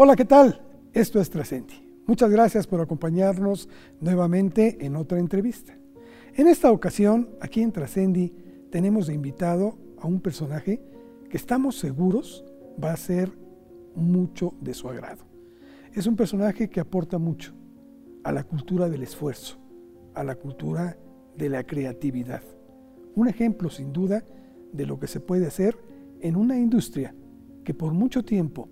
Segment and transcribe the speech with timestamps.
[0.00, 0.60] Hola, ¿qué tal?
[0.92, 1.74] Esto es Trascendi.
[2.06, 3.68] Muchas gracias por acompañarnos
[4.00, 5.76] nuevamente en otra entrevista.
[6.36, 8.32] En esta ocasión, aquí en Trascendi,
[8.70, 10.80] tenemos de invitado a un personaje
[11.28, 12.44] que estamos seguros
[12.80, 13.32] va a ser
[13.96, 15.24] mucho de su agrado.
[15.92, 17.52] Es un personaje que aporta mucho
[18.22, 19.58] a la cultura del esfuerzo,
[20.14, 20.96] a la cultura
[21.36, 22.44] de la creatividad.
[23.16, 24.24] Un ejemplo, sin duda,
[24.72, 25.76] de lo que se puede hacer
[26.20, 27.16] en una industria
[27.64, 28.68] que por mucho tiempo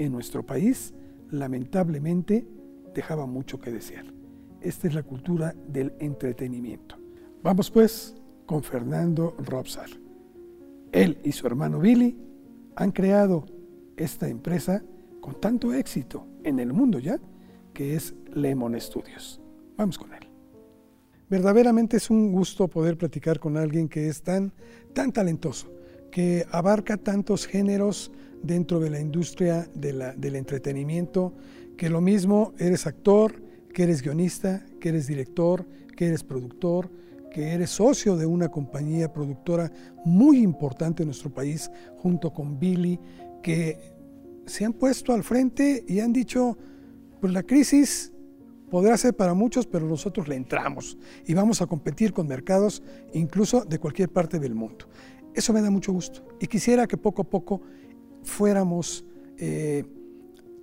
[0.00, 0.94] en nuestro país,
[1.30, 2.46] lamentablemente,
[2.94, 4.06] dejaba mucho que desear.
[4.62, 6.96] Esta es la cultura del entretenimiento.
[7.42, 9.90] Vamos pues con Fernando Robsar.
[10.90, 12.18] Él y su hermano Billy
[12.76, 13.44] han creado
[13.98, 14.82] esta empresa
[15.20, 17.18] con tanto éxito en el mundo ya,
[17.74, 19.38] que es Lemon Studios.
[19.76, 20.26] Vamos con él.
[21.28, 24.52] Verdaderamente es un gusto poder platicar con alguien que es tan,
[24.94, 25.70] tan talentoso,
[26.10, 28.10] que abarca tantos géneros
[28.42, 31.34] dentro de la industria del entretenimiento,
[31.76, 36.90] que lo mismo eres actor, que eres guionista, que eres director, que eres productor,
[37.30, 39.70] que eres socio de una compañía productora
[40.04, 42.98] muy importante en nuestro país, junto con Billy,
[43.42, 43.78] que
[44.46, 46.58] se han puesto al frente y han dicho,
[47.20, 48.12] pues la crisis
[48.68, 53.64] podrá ser para muchos, pero nosotros le entramos y vamos a competir con mercados incluso
[53.64, 54.86] de cualquier parte del mundo.
[55.34, 57.62] Eso me da mucho gusto y quisiera que poco a poco
[58.22, 59.04] fuéramos
[59.38, 59.84] eh,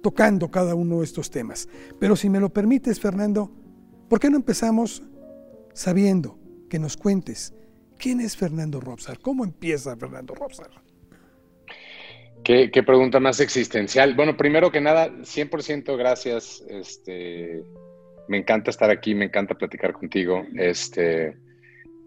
[0.02, 1.67] tocando cada uno de estos temas.
[1.99, 3.52] Pero si me lo permites, Fernando,
[4.09, 5.03] ¿por qué no empezamos
[5.73, 6.38] sabiendo
[6.69, 7.53] que nos cuentes
[7.97, 9.19] quién es Fernando Robsar?
[9.19, 10.69] ¿Cómo empieza Fernando Robsar?
[12.44, 14.16] ¿Qué, pregunta más existencial.
[14.16, 16.64] Bueno, primero que nada, 100% gracias.
[16.69, 17.61] Este,
[18.30, 20.45] me encanta estar aquí, me encanta platicar contigo.
[20.55, 21.36] Este,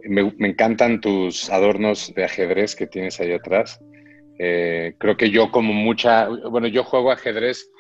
[0.05, 3.81] me, me encantan tus adornos de ajedrez que tienes ahí atrás.
[4.43, 7.71] Eh, creo que yo como mucha, bueno, yo juego ajedrez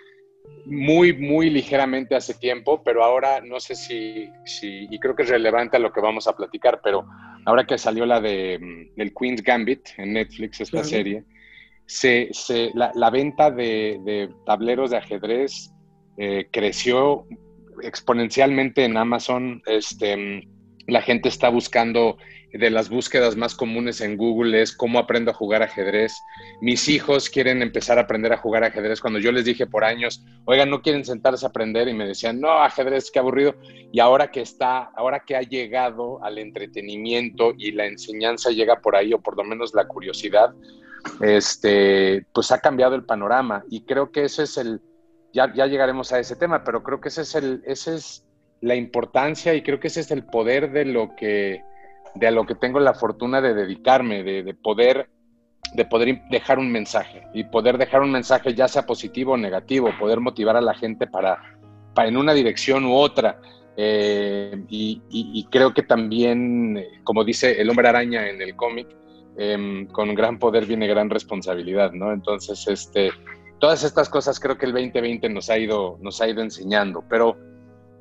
[0.66, 5.30] muy, muy ligeramente hace tiempo, pero ahora no sé si, si, y creo que es
[5.30, 7.06] relevante a lo que vamos a platicar, pero
[7.46, 11.24] ahora que salió la de mm, el Queen's Gambit en Netflix, esta serie,
[11.86, 15.72] se, se, la, venta de, tableros de ajedrez
[16.18, 17.26] eh, creció
[17.82, 19.62] exponencialmente en Amazon.
[19.64, 20.42] Este, mm,
[20.88, 22.18] la gente está buscando
[22.52, 26.24] de las búsquedas más comunes en Google es cómo aprendo a jugar ajedrez.
[26.60, 29.00] Mis hijos quieren empezar a aprender a jugar ajedrez.
[29.00, 32.40] Cuando yo les dije por años, oigan, no quieren sentarse a aprender y me decían,
[32.40, 33.54] no, ajedrez, qué aburrido.
[33.92, 38.96] Y ahora que está, ahora que ha llegado al entretenimiento y la enseñanza llega por
[38.96, 40.52] ahí, o por lo menos la curiosidad,
[41.20, 43.64] este, pues ha cambiado el panorama.
[43.70, 44.80] Y creo que ese es el,
[45.32, 48.24] ya, ya llegaremos a ese tema, pero creo que ese es el, ese es
[48.60, 51.62] la importancia y creo que ese es el poder de lo que
[52.14, 55.08] de a lo que tengo la fortuna de dedicarme, de, poder
[55.74, 59.90] de poder dejar un mensaje y poder dejar un mensaje ya sea positivo o negativo,
[59.98, 61.38] poder motivar a la gente para,
[61.94, 63.40] para en una dirección u otra.
[63.76, 68.88] Eh, y, creo que también, como dice el hombre araña en el cómic,
[69.36, 72.12] em, con gran poder viene gran responsabilidad, ¿no?
[72.12, 73.10] Entonces, este,
[73.58, 77.36] todas estas cosas creo que el 2020 nos ha ido, nos ha ido enseñando, pero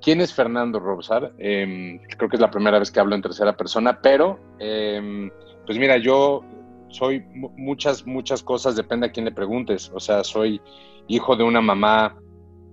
[0.01, 1.33] ¿Quién es Fernando Robsar?
[1.37, 5.29] Em, creo que es la primera vez que hablo en tercera persona, pero em,
[5.65, 6.43] pues mira, yo
[6.89, 7.23] soy
[7.57, 9.91] muchas, muchas cosas, depende a quién le preguntes.
[9.93, 10.61] O sea, soy
[11.07, 12.17] hijo de una mamá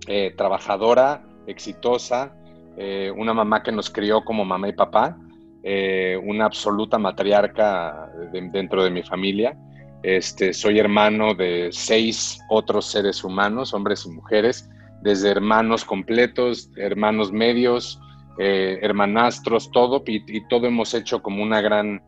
[0.07, 2.33] eh, trabajadora, exitosa,
[2.77, 5.17] eh, una mamá que nos crió como mamá y papá,
[5.63, 9.57] eh, una absoluta matriarca dentro de mi familia.
[10.01, 14.69] Este, soy hermano de seis otros seres humanos, hombres y mujeres
[15.01, 17.99] desde hermanos completos, hermanos medios,
[18.39, 22.01] eh, hermanastros, todo, y, todo hemos hecho como una gran,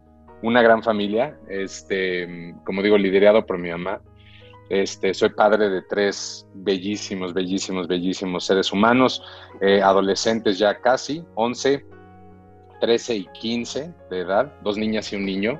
[0.43, 4.01] una gran familia, este, como digo, liderado por mi mamá.
[4.69, 9.23] Este, soy padre de tres bellísimos, bellísimos, bellísimos seres humanos,
[9.61, 11.83] eh, adolescentes ya casi, 11,
[12.79, 15.59] 13 y 15 de edad, dos niñas y un niño,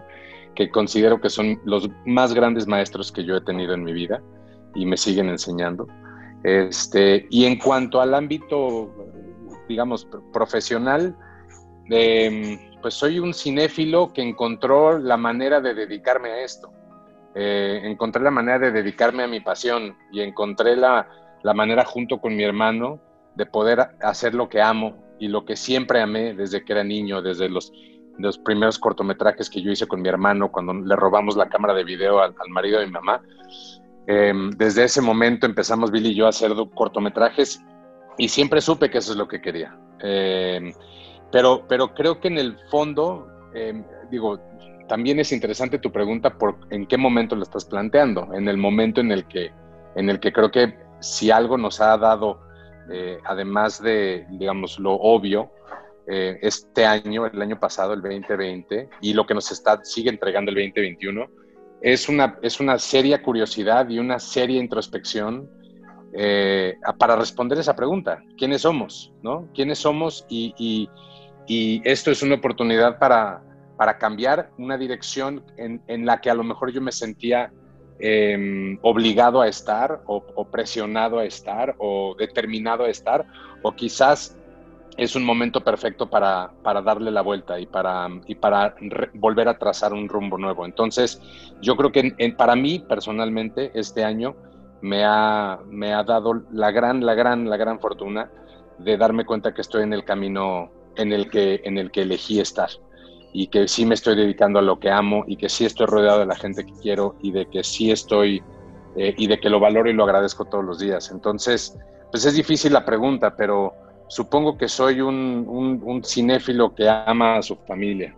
[0.55, 4.21] que considero que son los más grandes maestros que yo he tenido en mi vida
[4.75, 5.87] y me siguen enseñando.
[6.43, 8.93] Este, y en cuanto al ámbito,
[9.67, 11.15] digamos, profesional,
[11.89, 16.71] em, pues soy un cinéfilo que encontró la manera de dedicarme a esto.
[17.35, 21.07] Eh, encontré la manera de dedicarme a mi pasión y encontré la,
[21.53, 22.99] manera junto con mi hermano
[23.35, 27.21] de poder hacer lo que amo y lo que siempre amé desde que era niño,
[27.21, 27.71] desde los,
[28.17, 31.83] los primeros cortometrajes que yo hice con mi hermano cuando le robamos la cámara de
[31.83, 33.21] video al, al marido de mi mamá.
[34.11, 37.63] Em, desde ese momento empezamos Billy y yo a hacer cortometrajes
[38.17, 39.77] y siempre supe que eso es lo que quería.
[39.99, 40.73] Em,
[41.31, 44.39] pero, pero creo que en el fondo, em, digo,
[44.87, 48.99] también es interesante tu pregunta por en qué momento lo estás planteando, en el momento
[48.99, 49.51] en el que,
[49.95, 52.41] en el que creo que si algo nos ha dado,
[52.91, 55.51] eh, además de, digamos, lo obvio,
[56.07, 60.49] eh, este año, el año pasado, el 2020, y lo que nos está, sigue entregando
[60.49, 61.27] el 2021,
[61.81, 65.49] es una, es una seria curiosidad y una seria introspección
[66.13, 68.21] eh, para responder esa pregunta.
[68.37, 69.13] ¿Quiénes somos?
[69.21, 69.47] ¿no?
[69.53, 70.25] ¿Quiénes somos?
[70.29, 70.89] Y,
[71.83, 73.41] esto es una oportunidad para,
[73.75, 77.51] para cambiar una dirección en, en, la que a lo mejor yo me sentía
[77.97, 83.25] em, obligado a estar o, presionado a estar o determinado a estar
[83.63, 84.37] o quizás
[84.99, 86.51] es un momento perfecto para,
[86.83, 88.75] darle la vuelta y para, y para
[89.13, 90.65] volver a trazar un rumbo nuevo.
[90.65, 91.21] Entonces,
[91.61, 94.35] yo creo que para mí personalmente este año
[94.81, 98.29] me ha, me ha dado la gran, la gran, la gran fortuna
[98.77, 102.39] de darme cuenta que estoy en el camino en el que, en el que elegí
[102.39, 102.69] estar
[103.31, 106.19] y que sí me estoy dedicando a lo que amo y que sí estoy rodeado
[106.19, 108.43] de la gente que quiero y de que sí estoy
[108.95, 111.11] eh, y de que lo valoro y lo agradezco todos los días.
[111.11, 111.77] Entonces,
[112.11, 113.73] pues es difícil la pregunta, pero
[114.09, 118.13] supongo que soy un, cinéfilo que ama a su familia.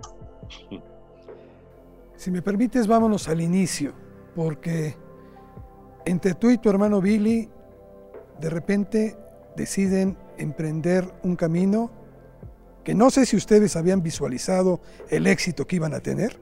[2.15, 3.93] Si me permites, vámonos al inicio,
[4.35, 4.95] porque
[6.05, 7.49] entre tú y tu hermano Billy,
[8.39, 9.17] de repente
[9.55, 11.91] deciden emprender un camino
[12.83, 16.39] que no sé si ustedes habían visualizado el éxito que iban a tener,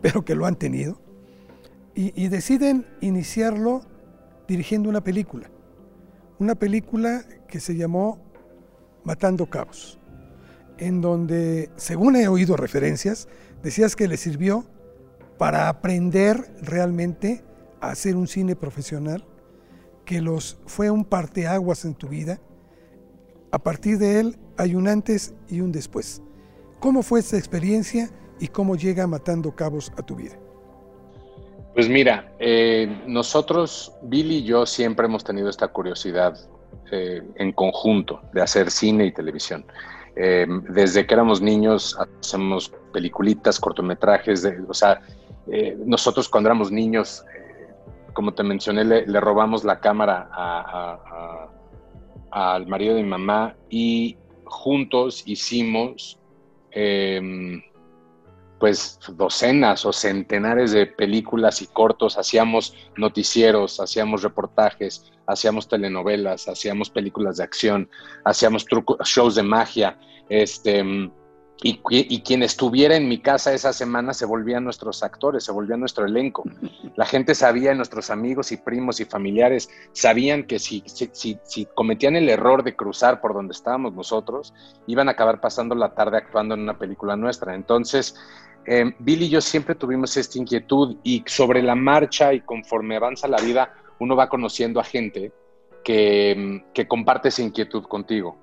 [0.00, 1.00] pero que lo han tenido,
[1.94, 3.82] y deciden iniciarlo
[4.46, 5.50] dirigiendo una película.
[6.38, 8.27] Una película que se llamó
[9.08, 9.98] Matando Cabos,
[10.76, 13.26] en donde, según he oído referencias,
[13.62, 14.66] decías que le sirvió
[15.38, 17.42] para aprender realmente
[17.80, 19.24] a hacer un cine profesional,
[20.04, 22.38] que los fue un parteaguas en tu vida.
[23.50, 26.20] A partir de él hay un antes y un después.
[26.78, 30.38] ¿Cómo fue esta experiencia y cómo llega Matando Cabos a tu vida?
[31.72, 36.38] Pues mira, eh, nosotros, Billy y yo, siempre hemos tenido esta curiosidad
[36.90, 39.64] eh, en conjunto de hacer cine y televisión.
[40.16, 45.00] Eh, desde que éramos niños hacemos peliculitas, cortometrajes, o sea,
[45.48, 47.24] eh, nosotros cuando éramos niños,
[48.14, 50.30] como te mencioné, le, robamos la cámara
[52.30, 56.18] al marido de mi mamá y juntos hicimos
[58.58, 66.90] pues docenas o centenares de películas y cortos, hacíamos noticieros, hacíamos reportajes, hacíamos telenovelas, hacíamos
[66.90, 67.88] películas de acción,
[68.24, 68.66] hacíamos
[69.04, 69.96] shows de magia,
[70.28, 71.10] este,
[71.60, 75.76] y, y, quien estuviera en mi casa esa semana se volvían nuestros actores, se volvía
[75.76, 76.44] nuestro elenco.
[76.96, 82.14] La gente sabía, nuestros amigos y primos y familiares sabían que si, si, si, cometían
[82.14, 84.54] el error de cruzar por donde estábamos nosotros,
[84.86, 87.56] iban a acabar pasando la tarde actuando en una película nuestra.
[87.56, 88.14] Entonces,
[88.68, 93.26] eh, Bill y yo siempre tuvimos esta inquietud y sobre la marcha y conforme avanza
[93.26, 95.32] la vida, uno va conociendo a gente
[95.82, 98.36] que, que comparte esa inquietud contigo.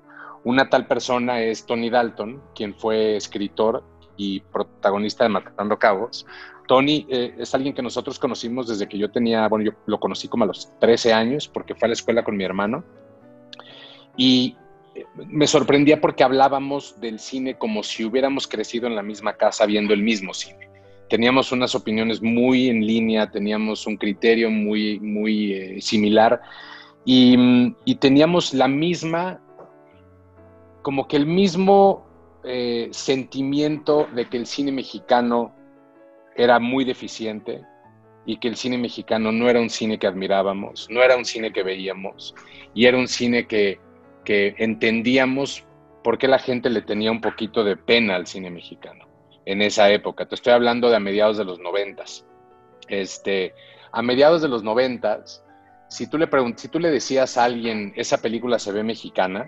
[0.44, 3.82] Una tal persona es Tony Dalton, quien fue escritor
[4.16, 6.26] y protagonista de Matando Cabos.
[6.66, 10.28] Tony eh, es alguien que nosotros conocimos desde que yo tenía, bueno, yo lo conocí
[10.28, 12.84] como a los 13 años porque fue a la escuela con mi hermano.
[14.16, 14.56] Y
[15.28, 19.94] me sorprendía porque hablábamos del cine como si hubiéramos crecido en la misma casa viendo
[19.94, 20.68] el mismo cine.
[21.08, 26.40] Teníamos unas opiniones muy en línea, teníamos un criterio muy, muy eh, similar
[27.04, 29.40] y, teníamos la misma,
[30.82, 32.04] como que el mismo
[32.44, 35.54] eh, sentimiento de que el cine mexicano
[36.34, 37.62] era muy deficiente
[38.26, 41.52] y que el cine mexicano no era un cine que admirábamos, no era un cine
[41.52, 42.34] que veíamos
[42.74, 43.78] y era un cine que
[44.26, 45.64] que entendíamos
[46.04, 49.06] por qué la gente le tenía un poquito de pena al cine mexicano
[49.46, 50.26] en esa época.
[50.26, 52.26] Te estoy hablando de a mediados de los noventas.
[52.88, 53.54] Este,
[53.92, 55.42] a mediados de los noventas,
[55.88, 59.46] si tú le si tú le decías a alguien esa película se ve mexicana,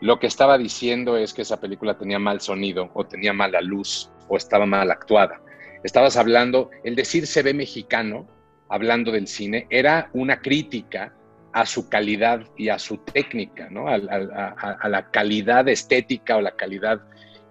[0.00, 4.10] lo que estaba diciendo es que esa película tenía mal sonido o tenía mala luz
[4.28, 5.40] o estaba mal actuada.
[5.84, 8.26] Estabas hablando, el decir se ve mexicano,
[8.68, 11.14] hablando del cine, era una crítica
[11.54, 13.86] a su calidad y a su técnica, ¿no?
[13.86, 17.00] a, la calidad estética o la calidad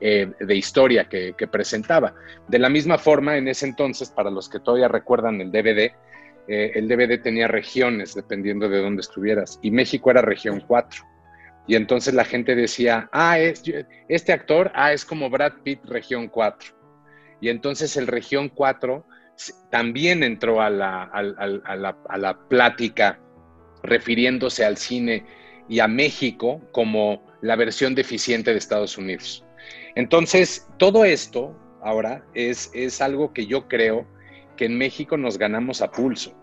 [0.01, 2.13] eh, de historia que, presentaba.
[2.49, 5.93] De la misma forma, en ese entonces, para los que todavía recuerdan el DVD,
[6.49, 11.01] eh, el DVD tenía regiones dependiendo de dónde estuvieras, y México era región 4.
[11.65, 16.75] Y entonces la gente decía, ah, este actor, ah, es como Brad Pitt, región 4.
[17.39, 19.05] Y entonces el región 4
[19.71, 23.17] también entró a la plática
[23.83, 25.25] refiriéndose al cine
[25.69, 29.45] y a México como la versión deficiente de Estados Unidos.
[29.95, 34.07] Entonces, todo esto ahora es, es algo que yo creo
[34.57, 36.33] que en México nos ganamos a pulso.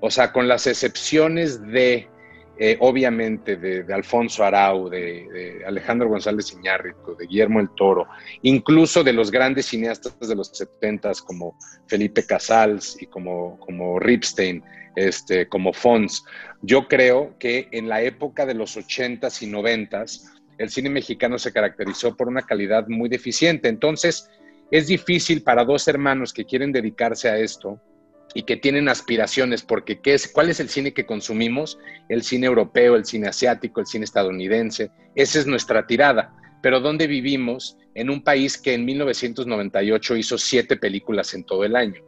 [0.00, 2.08] O sea, con las excepciones de
[2.62, 8.06] eh, obviamente de, Alfonso Arau, de, Alejandro González Iñárritu, de Guillermo el Toro,
[8.42, 14.62] incluso de los grandes cineastas de los 70 como Felipe Casals y como, como Ripstein,
[14.96, 16.24] este, como Fons.
[16.62, 21.52] Yo creo que en la época de los 80s y 90s, el cine mexicano se
[21.52, 23.68] caracterizó por una calidad muy deficiente.
[23.68, 24.28] Entonces,
[24.70, 27.80] es difícil para dos hermanos que quieren dedicarse a esto
[28.34, 31.78] y que tienen aspiraciones, porque ¿qué es, ¿cuál es el cine que consumimos?
[32.08, 34.90] El cine europeo, el cine asiático, el cine estadounidense.
[35.14, 36.36] Esa es nuestra tirada.
[36.62, 37.76] Pero ¿dónde vivimos?
[37.94, 42.02] En un país que en 1998 hizo siete películas en todo el año.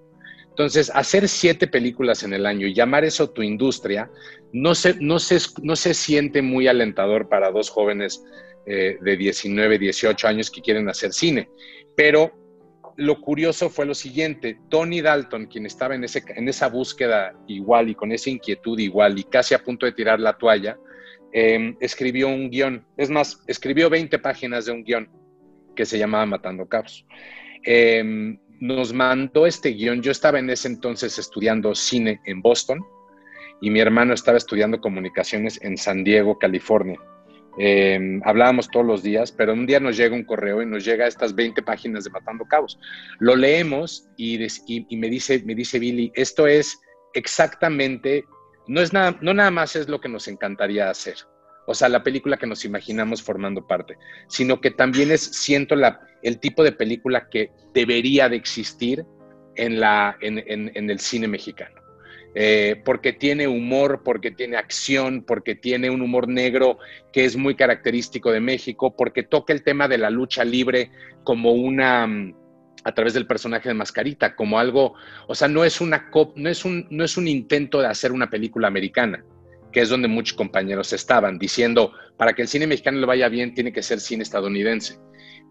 [0.52, 4.10] Entonces, hacer siete películas en el año y llamar eso tu industria,
[4.52, 5.16] no se, no
[5.62, 8.22] no se siente muy alentador para dos jóvenes
[8.66, 11.48] eh, de 19, 18 años que quieren hacer cine.
[11.96, 12.32] Pero
[12.96, 17.88] lo curioso fue lo siguiente, Tony Dalton, quien estaba en, ese, en esa búsqueda igual
[17.88, 20.78] y con esa inquietud igual y casi a punto de tirar la toalla,
[21.32, 25.08] em, escribió un guion, es más, escribió 20 páginas de un guion
[25.74, 27.06] que se llamaba Matando Cabos.
[27.64, 32.78] Em, nos mandó este guion, yo estaba en ese entonces estudiando cine en Boston
[33.60, 36.96] y mi hermano estaba estudiando comunicaciones en San Diego, California.
[37.58, 41.08] Em, hablábamos todos los días, pero un día nos llega un correo y nos llega
[41.08, 42.78] estas 20 páginas de Matando Cabos.
[43.18, 46.80] Lo leemos y, me, dice, me dice Billy, esto es
[47.14, 48.24] exactamente,
[48.68, 51.16] no, es nada, no nada más es lo que nos encantaría hacer,
[51.66, 53.96] o sea, la película que nos imaginamos formando parte,
[54.28, 59.04] sino que también es, siento, la, el tipo de película que debería de existir
[59.56, 61.82] en, la, en el cine mexicano.
[62.34, 66.78] Eh, porque tiene humor, porque tiene acción, porque tiene un humor negro
[67.12, 70.90] que es muy característico de México, porque toca el tema de la lucha libre
[71.24, 72.34] como una mm,
[72.84, 74.94] a través del personaje de Mascarita, como algo,
[75.28, 78.30] o sea, no es una no es un no es un intento de hacer una
[78.30, 79.22] película americana,
[79.72, 83.54] que es donde muchos compañeros estaban diciendo, para que el cine mexicano le vaya bien
[83.54, 84.98] tiene que ser cine estadounidense,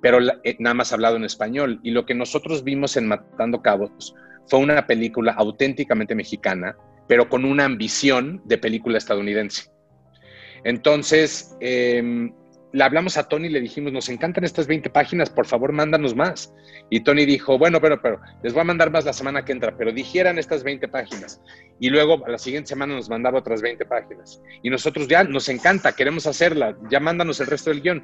[0.01, 4.15] pero eh, nada más hablado en español y lo que nosotros vimos en Matando Cabos
[4.47, 6.75] fue una película auténticamente mexicana,
[7.07, 9.71] pero con una ambición de película estadounidense.
[10.63, 12.33] Entonces, em,
[12.73, 16.15] le hablamos a Tony y le dijimos, nos encantan estas 20 páginas, por favor, mándanos
[16.15, 16.53] más.
[16.89, 19.75] Y Tony dijo, bueno, pero, pero, les voy a mandar más la semana que entra,
[19.77, 21.41] pero dijeran estas 20 páginas.
[21.79, 24.41] Y luego a la siguiente semana nos mandaba otras 20 páginas.
[24.63, 28.03] Y nosotros ya nos encanta, queremos hacerla, ya mándanos el resto del guion.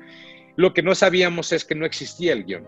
[0.58, 2.68] Lo que no sabíamos es que no existía el guion.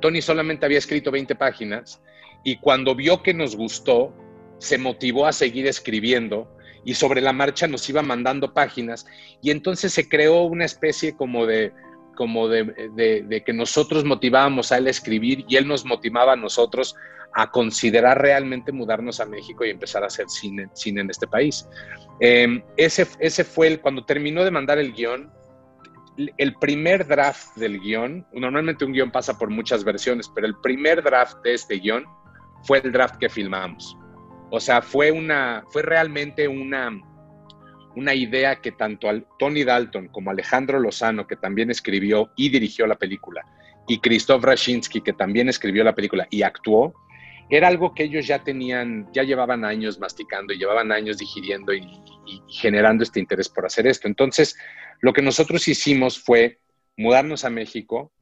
[0.00, 2.02] Tony solamente había escrito 20 páginas
[2.44, 4.14] y cuando vio que nos gustó,
[4.58, 6.55] se motivó a seguir escribiendo
[6.86, 9.06] y sobre la marcha nos iba mandando páginas
[9.42, 11.74] y entonces se creó una especie como de
[12.14, 16.94] como de, que nosotros motivábamos a él a escribir y él nos motivaba a nosotros
[17.34, 21.68] a considerar realmente mudarnos a México y empezar a hacer cine, en este país.
[22.20, 25.30] Em, ese, ese fue el, cuando terminó de mandar el guion,
[26.38, 31.02] el primer draft del guion, normalmente un guion pasa por muchas versiones, pero el primer
[31.02, 32.06] draft de este guion
[32.62, 33.94] fue el draft que filmamos.
[34.50, 36.90] O sea, fue, una, fue realmente una,
[37.96, 42.96] una idea que tanto Tony Dalton como Alejandro Lozano, que también escribió y dirigió la
[42.96, 43.44] película,
[43.88, 46.94] y Krzysztof Rashinsky, que también escribió la película y actuó,
[47.48, 51.80] era algo que ellos ya tenían, ya llevaban años masticando y llevaban años digiriendo y,
[52.26, 54.08] y generando este interés por hacer esto.
[54.08, 54.56] Entonces,
[55.00, 56.58] lo que nosotros hicimos fue
[56.96, 58.12] mudarnos a México,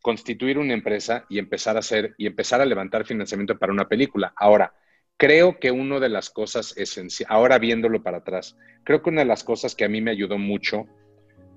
[0.00, 4.32] constituir una empresa y empezar a hacer y empezar a levantar financiamiento para una película.
[4.36, 4.72] Ahora,
[5.20, 9.26] creo que una de las cosas esenciales, ahora viéndolo para atrás, creo que una de
[9.26, 10.86] las cosas que a mí me ayudó mucho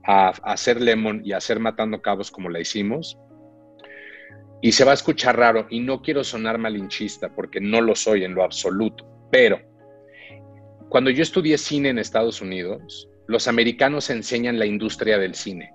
[0.06, 3.18] a, hacer Lemon y a hacer Matando Cabos como la hicimos,
[4.62, 8.26] y se va a escuchar raro y no quiero sonar malinchista porque no lo soy
[8.26, 9.62] en lo absoluto, pero
[10.90, 15.72] cuando yo estudié cine en Estados Unidos, los americanos enseñan la industria del cine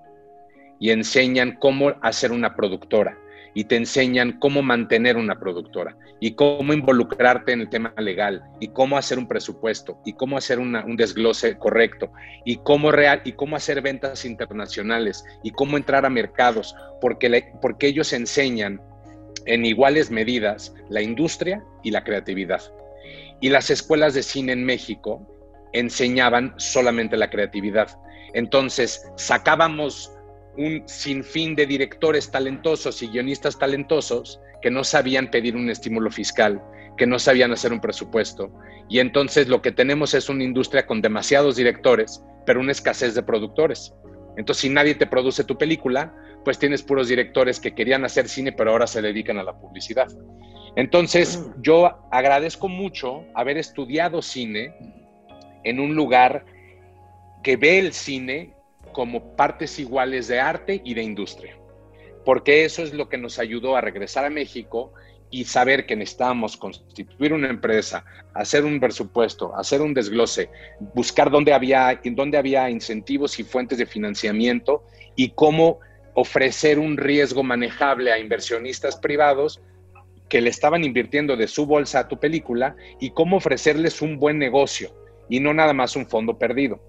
[0.79, 3.19] y enseñan cómo hacer una productora
[3.55, 8.69] y te enseñan cómo mantener una productora y cómo involucrarte en el tema legal y
[8.69, 12.11] cómo hacer un presupuesto y cómo hacer un desglose correcto
[12.45, 17.89] y cómo, real, y cómo hacer ventas internacionales y cómo entrar a mercados, porque, porque
[17.89, 18.81] ellos enseñan
[19.47, 22.63] en iguales medidas la industria y la creatividad.
[23.41, 25.27] Y las escuelas de cine en México
[25.73, 27.89] enseñaban solamente la creatividad.
[28.35, 30.13] Entonces, sacábamos
[30.59, 36.61] un sinfín de directores talentosos y guionistas talentosos que no sabían pedir un estímulo fiscal,
[36.97, 38.53] que no sabían hacer un presupuesto.
[38.89, 43.23] Y entonces lo que tenemos es una industria con demasiados directores, pero una escasez de
[43.23, 43.95] productores.
[44.37, 46.13] Entonces, si nadie te produce tu película,
[46.45, 50.09] pues tienes puros directores que querían hacer cine, pero ahora se dedican a la publicidad.
[50.75, 54.75] Entonces, yo agradezco mucho haber estudiado cine
[55.65, 56.45] en un lugar
[57.43, 58.55] que ve el cine
[58.99, 61.57] como partes iguales de arte y de industria,
[62.25, 64.93] porque eso es lo que nos ayudó a regresar a México
[65.31, 70.51] y saber que necesitábamos constituir una empresa, hacer un presupuesto, hacer un desglose,
[70.97, 74.83] buscar dónde había, dónde había incentivos y fuentes de financiamiento
[75.15, 75.79] y cómo
[76.15, 79.61] ofrecer un riesgo manejable a inversionistas privados
[80.29, 84.39] que le estaban invirtiendo de su bolsa a tu película y cómo ofrecerles un buen
[84.41, 84.91] negocio
[85.29, 86.81] y no nada más un fondo perdido.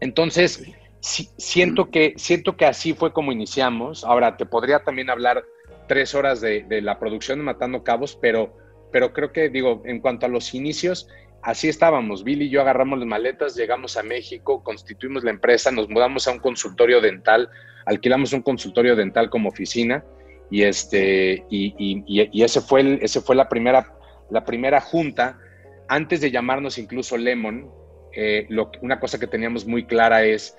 [0.00, 0.60] Entonces,
[1.04, 4.04] siento, que, siento que así fue como iniciamos.
[4.04, 5.44] Ahora, te podría también hablar
[5.86, 8.56] tres horas de, la producción de Matando Cabos, pero,
[8.90, 11.08] pero creo que, digo, en cuanto a los inicios,
[11.42, 12.24] así estábamos.
[12.24, 16.32] Billy y yo agarramos las maletas, llegamos a México, constituimos la empresa, nos mudamos a
[16.32, 17.50] un consultorio dental,
[17.84, 20.02] alquilamos un consultorio dental como oficina
[20.50, 21.74] y, este, y,
[22.06, 23.92] y, ese fue, ese fue la, primera,
[24.30, 25.38] la primera junta.
[25.86, 27.70] Antes de llamarnos incluso Lemon,
[28.14, 30.56] eh, lo, una cosa que teníamos muy clara es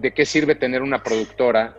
[0.00, 1.76] de qué sirve tener una productora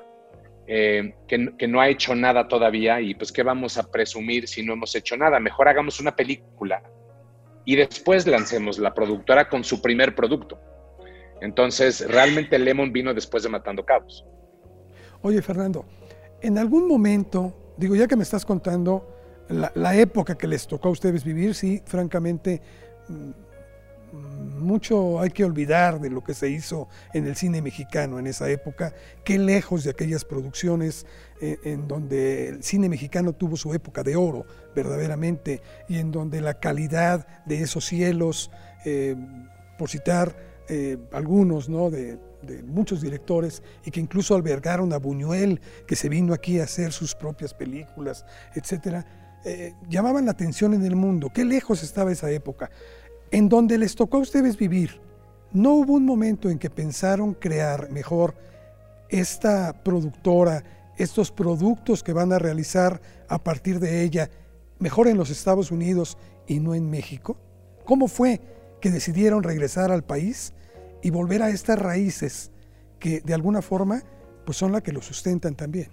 [0.68, 4.74] eh, que, no ha hecho nada todavía y pues qué vamos a presumir si no
[4.74, 5.40] hemos hecho nada.
[5.40, 6.84] Mejor hagamos una película
[7.66, 10.60] y después lancemos la productora con su primer producto.
[11.42, 14.26] Entonces, realmente Lemon vino después de Matando Cabos.
[15.22, 15.86] Oye, Fernando,
[16.42, 20.90] en algún momento, digo, ya que me estás contando la, la época que les tocó
[20.90, 22.62] a ustedes vivir, sí, francamente
[23.08, 23.32] mm,
[24.12, 28.50] mucho hay que olvidar de lo que se hizo en el cine mexicano en esa
[28.50, 31.06] época, qué lejos de aquellas producciones
[31.42, 36.42] eh, en donde el cine mexicano tuvo su época de oro, verdaderamente, y en donde
[36.42, 38.52] la calidad de esos cielos,
[38.86, 39.16] eh,
[39.78, 40.36] por citar
[40.68, 41.90] eh, algunos, ¿no?
[41.90, 42.20] De,
[42.64, 47.14] muchos directores y que incluso albergaron a Buñuel, que se vino aquí a hacer sus
[47.14, 48.26] propias películas,
[48.56, 49.06] etcétera,
[49.90, 51.32] llamaban la atención en el mundo.
[51.34, 52.72] Qué lejos estaba esa época
[53.32, 55.00] en donde les tocó a ustedes vivir,
[55.52, 58.36] ¿no hubo un momento en que pensaron crear mejor
[59.10, 60.64] esta productora,
[60.98, 64.30] estos productos que van a realizar a partir de ella,
[64.80, 67.38] mejor en los Estados Unidos y no en México?
[67.86, 68.42] ¿Cómo fue
[68.82, 70.54] que decidieron regresar al país
[71.02, 72.52] y volver a estas raíces
[73.00, 74.04] que de alguna forma
[74.46, 75.90] pues son las que lo sustentan también?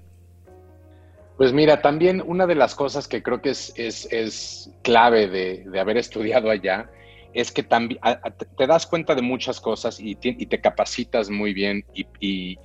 [1.37, 5.81] Pues mira, también una de las cosas que creo que es, es, clave de, de,
[5.81, 6.90] haber estudiado allá
[7.37, 8.01] es que también
[8.57, 12.57] te das cuenta de muchas cosas y te, capacitas muy bien y,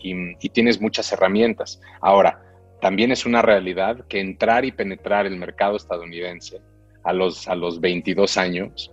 [0.53, 1.81] tienes muchas herramientas.
[1.99, 2.41] Ahora,
[2.79, 6.61] también es una realidad que entrar y penetrar el mercado estadounidense
[7.03, 8.91] a los, a los 22 años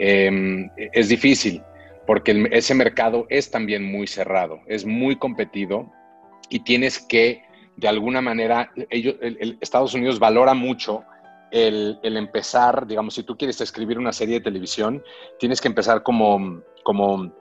[0.00, 1.62] em, es difícil
[2.06, 5.92] porque ese mercado es también muy cerrado, es muy competido
[6.48, 7.44] y tienes que,
[7.76, 9.14] de alguna manera, ellos,
[9.60, 11.04] Estados Unidos valora mucho
[11.50, 15.02] el, empezar, digamos, si tú quieres escribir una serie de televisión,
[15.38, 17.32] tienes que empezar como, como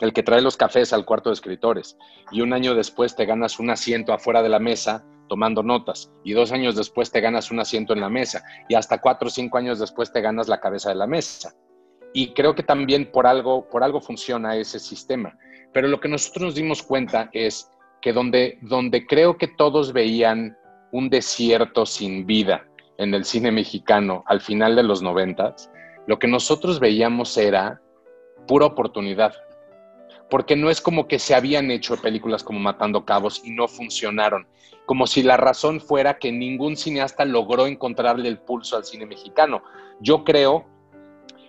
[0.00, 1.96] el que trae los cafés al cuarto de escritores
[2.30, 6.32] y un año después te ganas un asiento afuera de la mesa tomando notas y
[6.32, 9.58] dos años después te ganas un asiento en la mesa y hasta cuatro o cinco
[9.58, 11.54] años después te ganas la cabeza de la mesa.
[12.14, 15.36] Y creo que también por algo, por algo funciona ese sistema.
[15.74, 20.56] Pero lo que nosotros nos dimos cuenta es que donde, donde creo que todos veían
[20.92, 22.67] un desierto sin vida,
[22.98, 25.70] en el cine mexicano al final de los noventas,
[26.06, 27.80] lo que nosotros veíamos era
[28.46, 29.34] pura oportunidad.
[30.28, 34.46] Porque no es como que se habían hecho películas como Matando Cabos y no funcionaron.
[34.84, 39.62] Como si la razón fuera que ningún cineasta logró encontrarle el pulso al cine mexicano.
[40.00, 40.66] Yo creo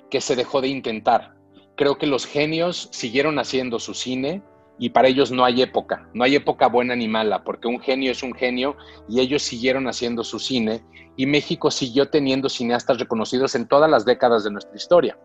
[0.09, 1.35] que se dejó de intentar.
[1.75, 4.41] Creo que los genios siguieron haciendo su cine
[4.79, 8.11] y para ellos no hay época, no hay época buena ni mala, porque un genio
[8.11, 8.77] es un genio
[9.09, 10.81] y ellos siguieron haciendo su cine
[11.17, 15.19] y México siguió teniendo cineastas reconocidos en todas las décadas de nuestra historia.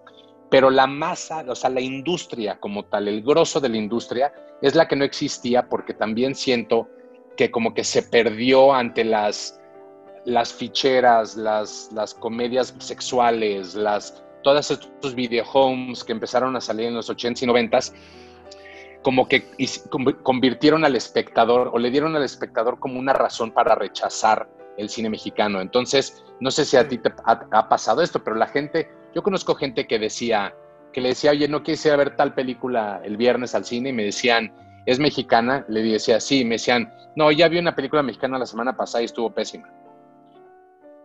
[0.50, 4.74] Pero la masa, o sea, la industria como tal, el grosso de la industria, es
[4.74, 6.88] la que no existía porque también siento
[7.36, 9.60] que como que se perdió ante las,
[10.24, 16.94] las ficheras, las, las comedias sexuales, las, todas estos videohomes que empezaron a salir en
[16.94, 17.92] los 80s y 90s
[19.04, 19.44] como que
[20.22, 25.10] convirtieron al espectador o le dieron al espectador como una razón para rechazar el cine
[25.10, 25.60] mexicano.
[25.60, 29.54] Entonces, no sé si a ti te ha, pasado esto, pero la gente, yo conozco
[29.56, 30.54] gente que decía,
[30.94, 34.04] que le decía, oye, no quise ver tal película el viernes al cine y me
[34.04, 34.54] decían,
[34.86, 35.66] ¿es mexicana?
[35.68, 39.04] Le decía, sí, me decían, no, ya vi una película mexicana la semana pasada y
[39.04, 39.70] estuvo pésima.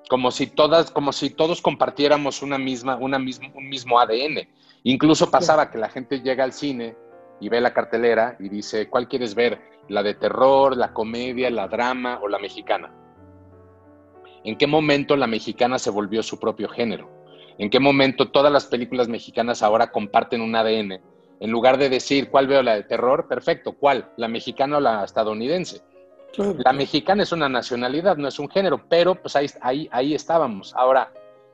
[0.10, 4.48] Como si todas, como si todos compartiéramos una misma, una un mismo ADN.
[4.84, 6.96] Incluso pasaba que la gente llega al cine
[7.40, 9.62] y ve la cartelera y dice, ¿cuál quieres ver?
[9.88, 12.92] ¿La de terror, la comedia, la drama o la mexicana?
[14.44, 17.10] ¿En qué momento la mexicana se volvió su propio género?
[17.58, 21.02] ¿En qué momento todas las películas mexicanas ahora comparten un ADN
[21.42, 24.12] En lugar de decir cuál veo la de terror, perfecto, ¿cuál?
[24.18, 25.82] ¿La mexicana o la estadounidense?
[26.64, 30.74] La mexicana es una nacionalidad, no es un género, pero pues ahí, ahí, ahí estábamos.
[30.76, 31.12] Ahora,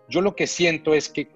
[0.09, 1.31] yo lo que siento es que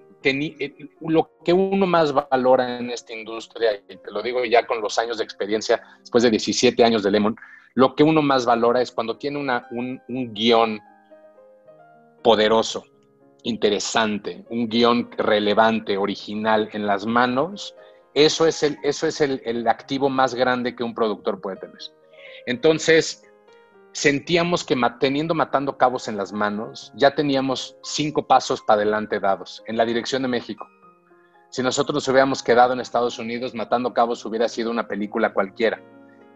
[1.00, 4.98] lo que uno más valora en esta industria, y te lo digo ya con los
[4.98, 7.36] años de experiencia, después de 17 años de Lemon,
[7.74, 10.80] lo que uno más valora es cuando tiene una, un, un guion
[12.22, 12.84] poderoso,
[13.44, 17.74] interesante, un guion relevante, original en las manos,
[18.14, 21.78] eso es el, eso es el, el activo más grande que un productor puede tener.
[22.46, 23.22] Entonces,
[23.92, 29.62] sentíamos que teniendo matando cabos en las manos, ya teníamos cinco pasos para adelante dados
[29.66, 30.66] en la dirección de México.
[31.50, 35.82] Si nosotros nos hubiéramos quedado en Estados Unidos, Matando Cabos hubiera sido una película cualquiera.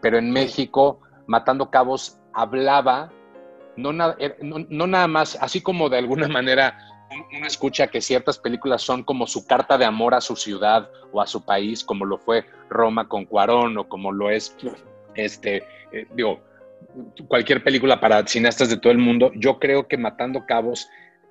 [0.03, 3.13] Pero en México, Matando Cabos hablaba,
[3.77, 6.79] no, er, no, nada más, así como de alguna manera
[7.37, 11.21] uno escucha que ciertas películas son como su carta de amor a su ciudad o
[11.21, 14.57] a su país, como lo fue Roma con Cuarón o como lo es,
[15.15, 15.59] este,
[15.93, 16.41] eh, digo,
[17.29, 20.89] cualquier película para cineastas de todo el mundo, yo creo que Matando Cabos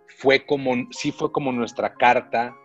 [0.07, 2.55] fue como, sí fue como nuestra carta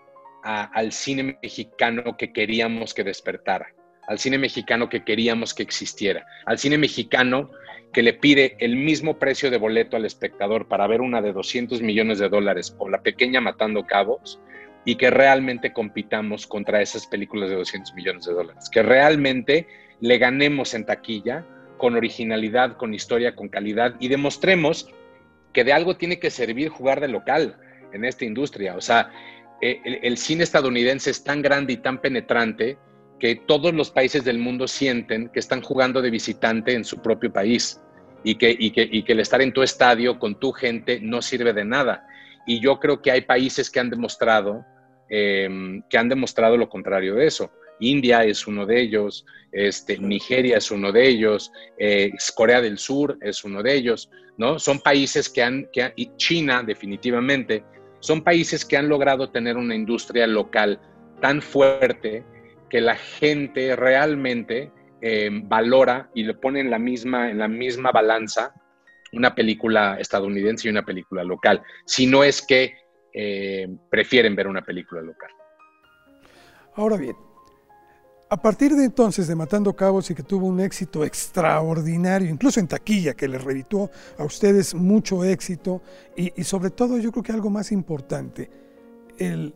[0.42, 3.74] al cine mexicano que queríamos que despertara,
[4.06, 7.50] al cine mexicano que queríamos que existiera, al cine mexicano
[7.92, 11.80] que le pide el mismo precio de boleto al espectador para ver una de 200
[11.82, 14.40] millones de dólares o la pequeña Matando Cabos
[14.84, 19.66] y que realmente compitamos contra esas películas de 200 millones de dólares, que realmente
[20.00, 21.44] le ganemos en taquilla
[21.78, 24.88] con originalidad, con historia, con calidad y demostremos
[25.52, 27.56] que de algo tiene que servir jugar de local
[27.92, 28.76] en esta industria.
[28.76, 29.10] O sea,
[29.60, 32.78] eh, el, cine estadounidense es tan grande y tan penetrante
[33.18, 37.32] que todos los países del mundo sienten que están jugando de visitante en su propio
[37.32, 37.80] país
[38.22, 38.56] y que,
[39.06, 42.06] el estar en tu estadio con tu gente no sirve de nada.
[42.46, 44.64] Y yo creo que hay países que han demostrado,
[45.10, 45.48] eh,
[45.88, 47.50] que han demostrado lo contrario de eso.
[47.80, 53.18] India es uno de ellos, este, Nigeria es uno de ellos, eh, Corea del Sur
[53.20, 54.58] es uno de ellos, ¿no?
[54.58, 57.64] Son países que han, que y China definitivamente,
[58.00, 60.80] son países que han logrado tener una industria local
[61.20, 62.24] tan fuerte
[62.70, 67.90] que la gente realmente eh, valora y le pone en la, misma, en la misma
[67.90, 68.52] balanza
[69.12, 72.74] una película estadounidense y una película local, si no es que
[73.14, 75.30] eh, prefieren ver una película local.
[76.74, 77.16] Ahora bien,
[78.30, 82.68] a partir de entonces, de Matando Cabos y que tuvo un éxito extraordinario, incluso en
[82.68, 85.80] taquilla, que les revitó a ustedes mucho éxito
[86.14, 88.50] y, sobre todo yo creo que algo más importante,
[89.16, 89.54] el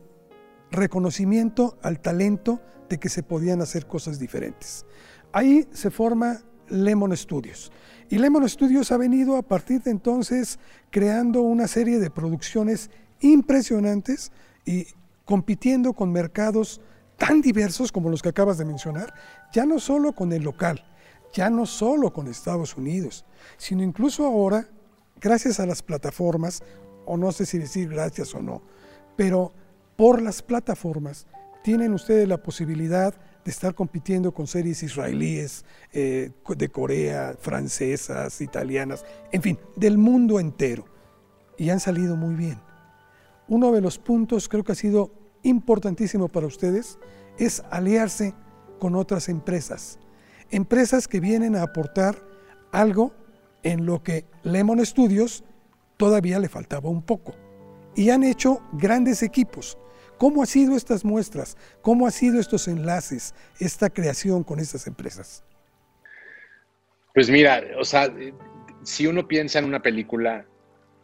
[0.70, 4.86] reconocimiento al talento de que se podían hacer cosas diferentes.
[5.32, 7.70] Ahí se forma Lemon Studios.
[8.08, 10.58] Y Lemon Studios ha venido a partir de entonces
[10.90, 14.32] creando una serie de producciones impresionantes
[14.64, 14.86] y
[15.26, 16.80] compitiendo con mercados
[17.22, 19.14] tan diversos como los que acabas de mencionar,
[19.52, 20.84] ya no solo con el local,
[21.32, 23.24] ya no solo con Estados Unidos,
[23.58, 24.66] sino incluso ahora,
[25.20, 26.64] gracias a las plataformas,
[27.06, 28.60] o no sé si decir gracias o no,
[29.14, 29.52] pero
[29.94, 31.28] por las plataformas
[31.62, 39.04] tienen ustedes la posibilidad de estar compitiendo con series israelíes, eh, de Corea, francesas, italianas,
[39.30, 40.86] en fin, del mundo entero.
[41.56, 42.58] Y han salido muy bien.
[43.46, 46.98] Uno de los puntos creo que ha sido importantísimo para ustedes
[47.38, 48.34] es aliarse
[48.78, 49.98] con otras empresas.
[50.50, 52.16] Empresas que vienen a aportar
[52.72, 53.14] algo
[53.62, 55.44] en lo que Lemon Studios
[55.96, 57.34] todavía le faltaba un poco.
[57.94, 59.78] Y han hecho grandes equipos.
[60.18, 61.56] ¿Cómo han sido estas muestras?
[61.80, 65.44] ¿Cómo han sido estos enlaces, esta creación con estas empresas?
[67.14, 68.12] Pues mira, o sea,
[68.82, 70.46] si uno piensa en una película,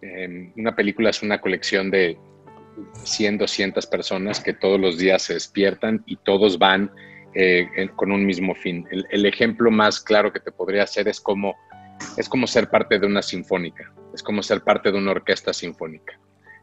[0.02, 2.18] eh, una película es una colección de
[3.04, 6.90] 100, 200 personas que todos los días se despiertan y todos van
[7.34, 8.86] eh, con un mismo fin.
[8.90, 11.54] El, ejemplo más claro que te podría hacer es como,
[12.16, 16.18] es como ser parte de una sinfónica, es como ser parte de una orquesta sinfónica.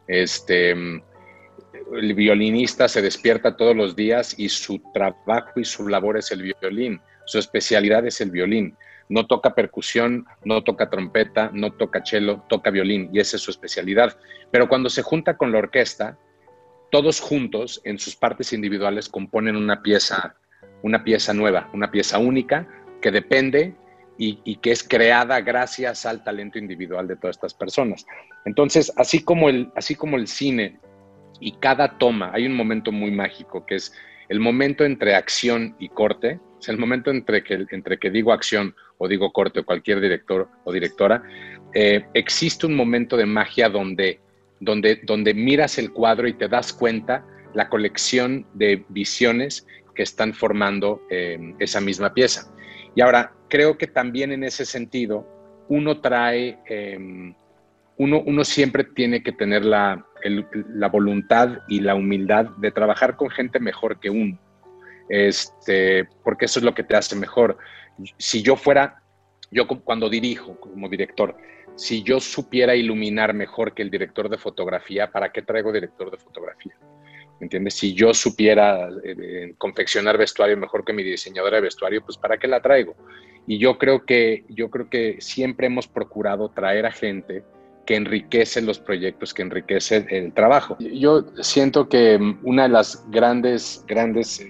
[0.08, 6.32] Este, el violinista se despierta todos los días y su trabajo y su labor es
[6.32, 8.76] el violín, su especialidad es el violín.
[9.10, 13.52] No toca percusión, no toca trompeta, no toca cello, toca violín y esa es su
[13.52, 14.18] especialidad.
[14.52, 16.18] Pero cuando se junta con la orquesta,
[16.92, 20.36] todos juntos en sus partes individuales componen una pieza,
[20.82, 22.68] una pieza nueva, una pieza única
[23.02, 23.76] que depende
[24.18, 28.06] y, que es creada gracias al talento individual de todas estas personas.
[28.46, 30.80] Entonces, así como el, así como el cine
[31.40, 33.94] y cada toma, hay un momento muy mágico que es
[34.30, 38.74] el momento entre acción y corte, es el momento entre que, entre que digo acción
[38.98, 41.24] o digo corte o cualquier director o directora,
[41.74, 44.20] eh, existe un momento de magia donde,
[44.60, 50.34] donde, donde miras el cuadro y te das cuenta la colección de visiones que están
[50.34, 52.52] formando eh, esa misma pieza.
[52.96, 55.28] Y ahora, creo que también en ese sentido,
[55.68, 57.34] uno trae, em,
[57.98, 60.06] uno, uno, siempre tiene que tener la,
[60.74, 64.38] la, voluntad y la humildad de trabajar con gente mejor que uno,
[65.10, 67.58] este, porque eso es lo que te hace mejor.
[68.18, 69.02] Si yo fuera,
[69.52, 71.36] yo cuando dirijo como director,
[71.76, 76.18] si yo supiera iluminar mejor que el director de fotografía, ¿para qué traigo director de
[76.18, 76.74] fotografía?
[77.42, 77.74] ¿Entiendes?
[77.74, 82.48] Si yo supiera eh, confeccionar vestuario mejor que mi diseñadora de vestuario, pues ¿para qué
[82.48, 82.96] la traigo?
[83.46, 87.44] Y yo creo que, yo creo que siempre hemos procurado traer a gente
[87.86, 90.78] que enriquece los proyectos, que enriquece el trabajo.
[90.80, 94.44] Yo siento que una de las grandes, grandes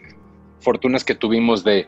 [0.65, 1.88] fortunas que tuvimos de,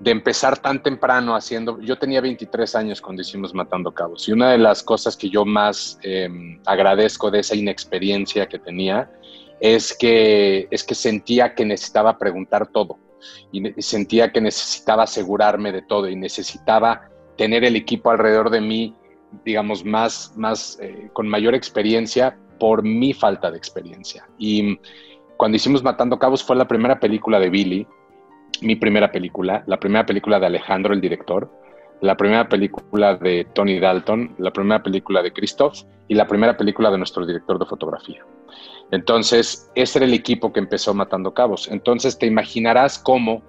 [0.00, 4.52] de empezar tan temprano haciendo, yo tenía 23 años cuando hicimos Matando Cabos y una
[4.52, 9.10] de las cosas que yo más em, agradezco de esa inexperiencia que tenía
[9.60, 12.98] es que, es que sentía que necesitaba preguntar todo
[13.50, 18.94] y sentía que necesitaba asegurarme de todo y necesitaba tener el equipo alrededor de mí,
[19.44, 24.28] digamos, más, más eh, con mayor experiencia por mi falta de experiencia.
[24.38, 24.78] Y
[25.38, 27.86] cuando hicimos Matando Cabos fue la primera película de Billy
[28.60, 31.50] mi primera película, la primera película de Alejandro, el director,
[32.00, 36.90] la primera película de Tony Dalton, la primera película de Christoph y la primera película
[36.90, 38.24] de nuestro director de fotografía.
[38.90, 41.68] Entonces, ese era el equipo que empezó Matando Cabos.
[41.68, 43.42] Entonces, te imaginarás cómo,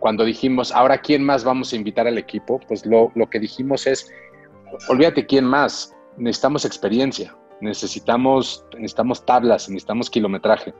[0.00, 2.60] cuando dijimos, ahora, ¿quién más vamos a invitar al equipo?
[2.68, 4.10] Pues lo, lo que dijimos es,
[4.88, 10.72] olvídate quién más, necesitamos experiencia, necesitamos, necesitamos tablas, necesitamos kilometraje.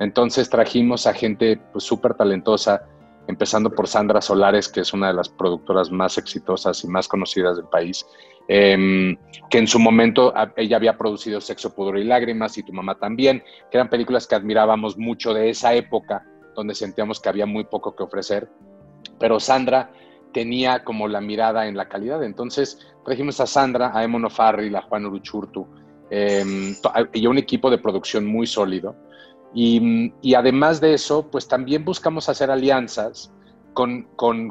[0.00, 2.86] Entonces trajimos a gente súper pues, talentosa,
[3.28, 7.56] empezando por Sandra Solares, que es una de las productoras más exitosas y más conocidas
[7.56, 8.04] del país,
[8.48, 9.16] em,
[9.48, 13.42] que en su momento ella había producido Sexo, Pudor y Lágrimas y Tu Mamá también,
[13.70, 16.26] que eran películas que admirábamos mucho de esa época,
[16.56, 18.50] donde sentíamos que había muy poco que ofrecer,
[19.18, 19.92] pero Sandra
[20.32, 24.82] tenía como la mirada en la calidad, entonces trajimos a Sandra, a Emono Farri, a
[24.82, 25.66] Juan Uruchurtu,
[26.10, 26.74] em,
[27.12, 28.96] y a un equipo de producción muy sólido,
[29.54, 33.32] y, además de eso, pues también buscamos hacer alianzas
[33.74, 34.06] con,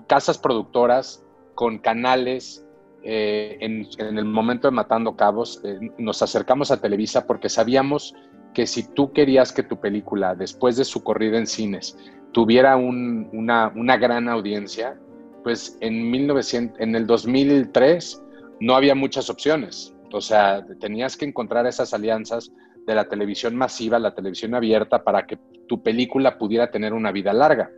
[0.07, 1.23] casas productoras,
[1.55, 2.65] con canales.
[3.03, 8.13] Eh, en, el momento de Matando Cabos, eh, nos acercamos a Televisa porque sabíamos
[8.53, 11.97] que si tú querías que tu película, después de su corrida en cines,
[12.31, 14.99] tuviera una, una, gran audiencia,
[15.43, 18.21] pues en, 1900, en el 2003
[18.59, 19.95] no había muchas opciones.
[20.13, 22.51] O sea, tenías que encontrar esas alianzas
[22.91, 27.33] de la televisión masiva, la televisión abierta, para que tu película pudiera tener una vida
[27.33, 27.71] larga.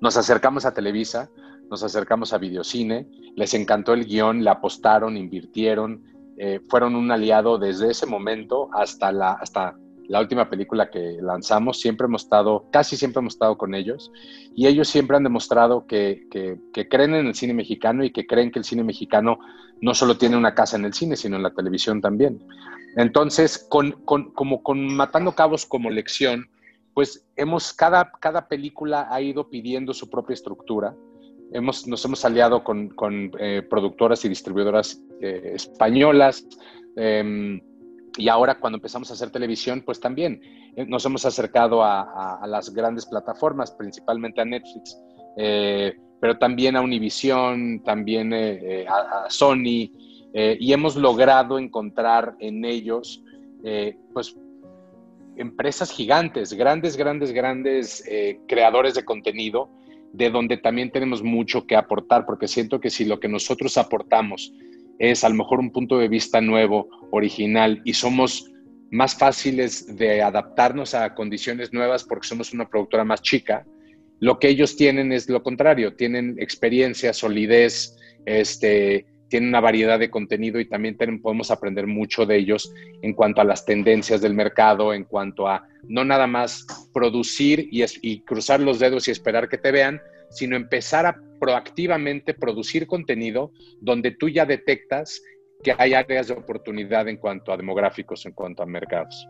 [0.00, 1.30] Nos acercamos a Televisa,
[1.70, 3.06] nos acercamos a Videocine,
[3.36, 6.04] les encantó el guion, le apostaron, invirtieron,
[6.38, 9.76] eh, fueron un aliado desde ese momento hasta la, hasta
[10.08, 14.12] la última película que lanzamos, siempre hemos estado, casi siempre hemos estado con ellos,
[14.54, 18.50] y ellos siempre han demostrado que, que, creen en el cine mexicano y que creen
[18.50, 19.38] que el cine mexicano
[19.80, 22.42] no solo tiene una casa en el cine, sino en la televisión también.
[22.96, 26.48] Entonces, con, como Matando Cabos como lección,
[26.94, 30.94] pues hemos, cada, cada película ha ido pidiendo su propia estructura.
[31.52, 32.90] Hemos, nos hemos aliado con,
[33.38, 36.46] eh, productoras y distribuidoras eh, españolas.
[36.96, 37.60] Em,
[38.18, 40.40] y ahora cuando empezamos a hacer televisión, pues también
[40.76, 44.98] eh, nos hemos acercado a, las grandes plataformas, principalmente a Netflix,
[45.34, 49.90] pero también a Univision, también a, Sony,
[50.34, 53.22] eh, y hemos logrado encontrar en ellos,
[53.64, 54.36] eh, pues,
[55.36, 59.68] empresas gigantes, grandes, grandes, grandes eh, creadores de contenido,
[60.12, 64.52] de donde también tenemos mucho que aportar, porque siento que si lo que nosotros aportamos
[64.98, 68.50] es a lo mejor un punto de vista nuevo, original, y somos
[68.90, 73.64] más fáciles de adaptarnos a condiciones nuevas porque somos una productora más chica,
[74.20, 80.10] lo que ellos tienen es lo contrario, tienen experiencia, solidez, este, tienen una variedad de
[80.10, 84.92] contenido y también podemos aprender mucho de ellos en cuanto a las tendencias del mercado,
[84.92, 89.72] en cuanto a no nada más producir y, cruzar los dedos y esperar que te
[89.72, 95.22] vean, sino empezar a proactivamente producir contenido donde tú ya detectas
[95.62, 99.26] que hay áreas de oportunidad en cuanto a demográficos, en cuanto a mercados.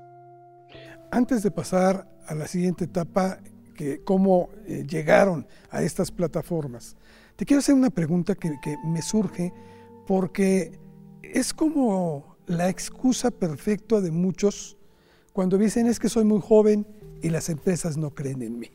[1.12, 3.38] Antes de pasar a la siguiente etapa,
[3.76, 6.96] que cómo eh, llegaron a estas plataformas,
[7.36, 9.52] te quiero hacer una pregunta que me surge
[10.12, 10.79] porque
[11.22, 14.77] es como la excusa perfecta de muchos
[15.33, 16.87] cuando dicen es que soy muy joven
[17.22, 18.70] y las empresas no creen en mí.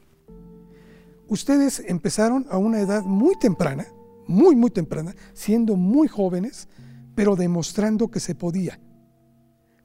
[1.28, 3.86] Ustedes empezaron a una edad muy temprana,
[4.26, 6.70] muy, muy temprana, siendo muy jóvenes,
[7.14, 8.80] pero demostrando que se podía.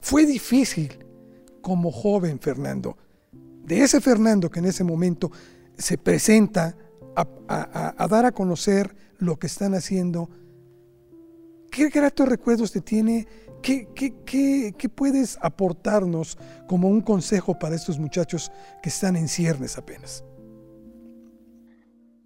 [0.01, 1.05] Fue difícil
[1.61, 2.97] como joven Fernando,
[3.63, 5.31] de ese Fernando que en ese momento
[5.77, 6.75] se presenta
[7.15, 10.31] a, dar a conocer lo que están haciendo,
[11.73, 13.27] ¿qué gratos recuerdos te tiene?
[13.63, 16.37] ¿Qué, qué, puedes aportarnos
[16.69, 20.25] como un consejo para estos muchachos que están en ciernes apenas?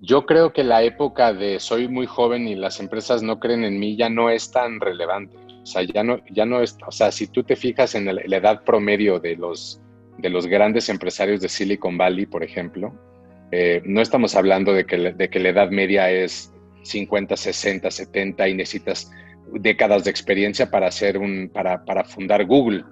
[0.01, 3.79] Yo creo que la época de soy muy joven y las empresas no creen en
[3.79, 5.37] mí ya no es tan relevante.
[5.63, 8.37] O sea, ya no, ya no es, o sea, si tú te fijas en la
[8.37, 9.81] edad promedio de los,
[10.19, 12.95] de los grandes empresarios de Silicon Valley, por ejemplo,
[13.53, 18.49] eh, no estamos hablando de que, de que la edad media es 50, 60, 70
[18.49, 19.11] y necesitas
[19.53, 22.85] décadas de experiencia para hacer un, para, para fundar Google,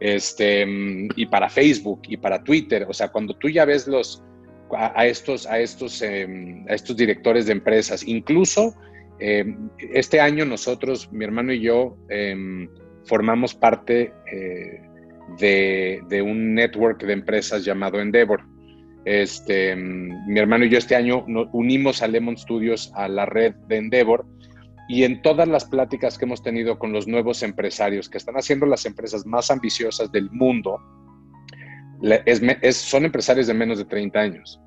[0.00, 0.66] este,
[1.16, 2.86] y para Facebook y para Twitter.
[2.88, 4.22] O sea, cuando tú ya ves los,
[4.76, 8.74] a, estos, a, estos, em, a estos directores de empresas, incluso
[9.20, 12.68] em, este año nosotros, mi hermano y yo, em,
[13.04, 14.80] formamos parte eh,
[15.38, 18.42] de, de, un network de empresas llamado Endeavor.
[19.04, 23.76] Este, mi hermano y yo este año unimos a Lemon Studios a la red de
[23.76, 24.24] Endeavor
[24.88, 28.66] y en todas las pláticas que hemos tenido con los nuevos empresarios que están haciendo
[28.66, 30.80] las empresas más ambiciosas del mundo,
[32.72, 34.60] son empresarios de menos de 30 años.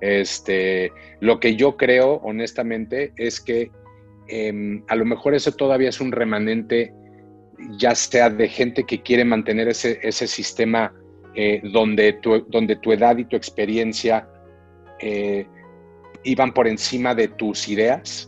[0.00, 3.70] Este, lo que yo creo, honestamente, es que
[4.28, 6.94] em, a lo mejor eso todavía es un remanente,
[7.78, 10.92] ya sea de gente que quiere mantener ese, sistema
[11.34, 14.28] eh, donde, tu, donde tu edad y tu experiencia
[15.00, 15.46] eh,
[16.24, 18.27] iban por encima de tus ideas,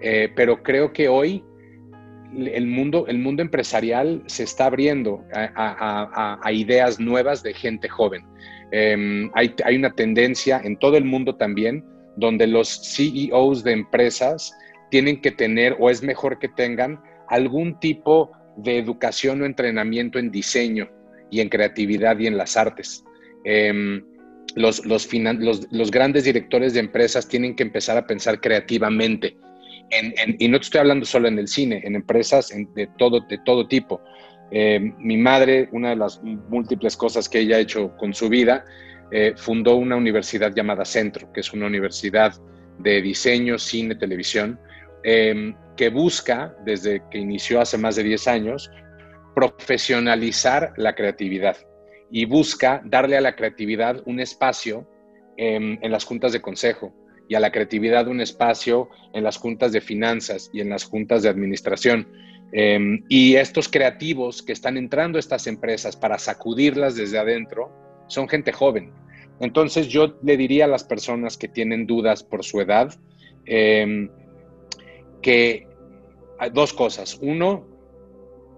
[0.00, 1.44] eh, pero creo que hoy
[2.36, 8.24] el mundo, el mundo empresarial se está abriendo a, ideas nuevas de gente joven.
[8.72, 11.84] Em, hay, hay, una tendencia en todo el mundo también
[12.16, 14.56] donde los CEOs de empresas
[14.90, 20.30] tienen que tener o es mejor que tengan algún tipo de educación o entrenamiento en
[20.30, 20.88] diseño
[21.30, 23.04] y en creatividad y en las artes.
[23.44, 24.04] Em,
[24.56, 25.08] los, los,
[25.70, 29.36] los, grandes directores de empresas tienen que empezar a pensar creativamente.
[30.38, 33.66] Y no te estoy hablando solo en el cine, en empresas de, todo, de todo
[33.66, 34.00] tipo.
[34.50, 38.64] Em, mi madre, una de las múltiples cosas que ella ha hecho con su vida,
[39.12, 42.32] eh, fundó una universidad llamada Centro, que es una universidad
[42.78, 44.58] de diseño, cine, televisión,
[45.02, 48.70] em, que busca, desde que inició hace más de 10 años,
[49.34, 51.56] profesionalizar la creatividad
[52.10, 54.88] y busca darle a la creatividad un espacio
[55.36, 56.92] en, las juntas de consejo
[57.30, 61.22] y a la creatividad un espacio en las juntas de finanzas y en las juntas
[61.22, 62.08] de administración.
[62.52, 67.70] Em, y estos creativos que están entrando a estas empresas para sacudirlas desde adentro
[68.08, 68.92] son gente joven.
[69.38, 72.92] Entonces yo le diría a las personas que tienen dudas por su edad
[73.46, 74.10] em,
[75.22, 75.68] que
[76.52, 77.16] dos cosas.
[77.22, 77.64] Uno,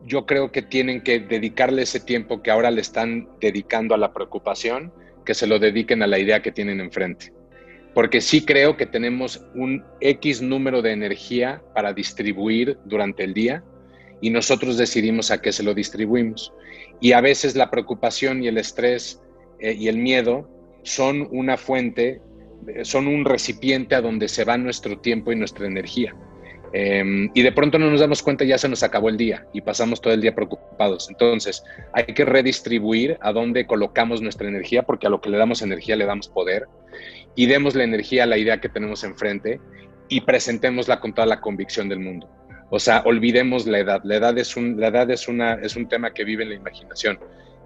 [0.06, 4.14] yo creo que tienen que dedicarle ese tiempo que ahora le están dedicando a la
[4.14, 4.94] preocupación,
[5.26, 7.34] que se lo dediquen a la idea que tienen enfrente.
[7.94, 13.62] Porque sí creo que tenemos un X número de energía para distribuir durante el día
[14.20, 16.54] y nosotros decidimos a qué se lo distribuimos.
[17.00, 19.20] Y a veces la preocupación y el estrés
[19.58, 20.48] eh, y el miedo
[20.84, 22.20] son una fuente,
[22.68, 26.14] eh, son un recipiente a donde se va nuestro tiempo y nuestra energía.
[26.72, 29.60] Em, y de pronto no nos damos cuenta, ya se nos acabó el día y
[29.60, 31.10] pasamos todo el día preocupados.
[31.10, 35.60] Entonces, hay que redistribuir a dónde colocamos nuestra energía, porque a lo que le damos
[35.60, 36.66] energía le damos poder.
[37.34, 39.60] Y demos la energía a la idea que tenemos enfrente
[40.08, 42.28] y presentémosla con toda la convicción del mundo.
[42.70, 44.00] O sea, olvidemos la edad.
[44.04, 46.56] La edad es un, la edad es una, es un tema que vive en la
[46.56, 47.18] imaginación.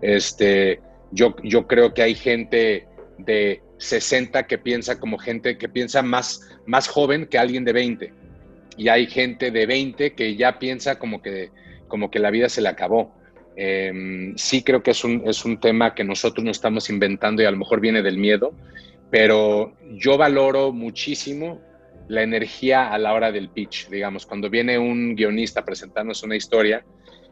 [0.02, 2.86] Este, yo, yo creo que hay gente
[3.18, 8.12] de 60 que piensa como gente que piensa más, más joven que alguien de 20
[8.76, 11.50] y hay gente de 20 que ya piensa como que,
[11.88, 13.14] como que la vida se le acabó.
[13.56, 17.46] Em, sí creo que es un, es un tema que nosotros no estamos inventando y
[17.46, 18.52] a lo mejor viene del miedo,
[19.10, 21.60] pero yo valoro muchísimo
[22.08, 26.84] la energía a la hora del pitch, digamos, cuando viene un guionista presentándonos una historia,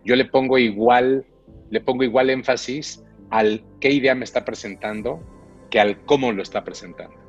[0.04, 1.24] yo le pongo igual,
[1.70, 5.20] le pongo igual énfasis al qué idea me está presentando
[5.70, 7.24] que al cómo lo está presentando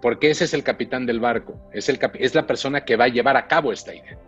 [0.00, 3.08] porque ese es el capitán del barco, es, el, es la persona que va a
[3.08, 4.18] llevar a cabo esta idea.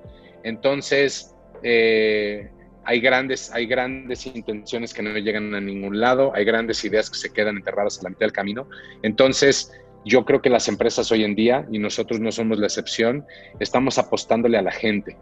[0.43, 2.51] Entonces, eh,
[2.85, 7.17] hay, grandes, hay grandes intenciones que no llegan a ningún lado, hay grandes ideas que
[7.17, 8.69] se quedan enterradas a la mitad del camino.
[9.03, 9.73] Entonces,
[10.05, 13.25] yo creo que las empresas hoy en día, y nosotros no somos la excepción,
[13.61, 15.17] estamos apostándole a la gente,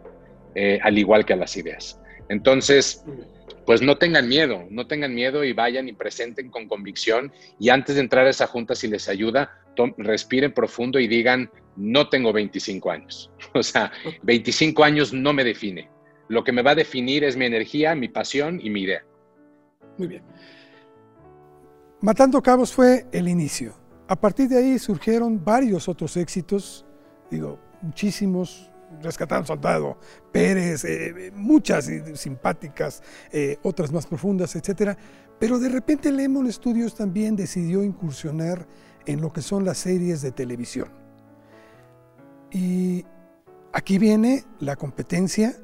[0.55, 1.99] eh, al igual que a las ideas.
[2.29, 3.03] Entonces,
[3.65, 7.31] pues no tengan miedo, no tengan miedo y vayan y presenten con convicción.
[7.59, 9.61] Y antes de entrar a esa junta, si les ayuda,
[9.97, 13.31] respiren profundo y digan, no tengo 25 años.
[13.53, 13.91] O sea,
[14.23, 15.89] 25 años no me define.
[16.27, 19.03] Lo que me va a definir es mi energía, mi pasión y mi idea.
[19.97, 20.23] Muy bien.
[22.01, 23.73] Matando Cabos fue el inicio.
[24.07, 26.85] A partir de ahí surgieron varios otros éxitos,
[27.29, 29.97] digo, muchísimos, Rescatando Soldado,
[30.31, 33.01] Pérez, eh, muchas simpáticas,
[33.31, 34.97] eh, otras más profundas, etcétera.
[35.39, 38.67] Pero de repente Lemon Studios también decidió incursionar
[39.05, 40.89] en lo que son las series de televisión.
[42.51, 43.05] Y
[43.71, 45.55] aquí viene la competencia.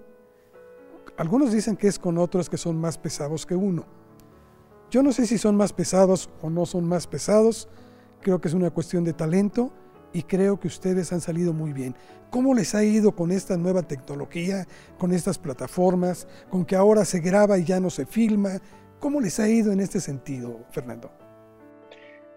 [1.17, 3.85] Algunos dicen que es con otros que son más pesados que uno.
[4.91, 7.67] Yo no sé si son más pesados o no son más pesados.
[8.21, 9.73] Creo que es una cuestión de talento
[10.13, 11.95] y creo que ustedes han salido muy bien.
[12.29, 14.67] ¿Cómo les ha ido con esta nueva tecnología,
[14.99, 18.61] con estas plataformas, con que ahora se graba y ya no se filma?
[18.99, 21.11] ¿Cómo les ha ido en este sentido, Fernando?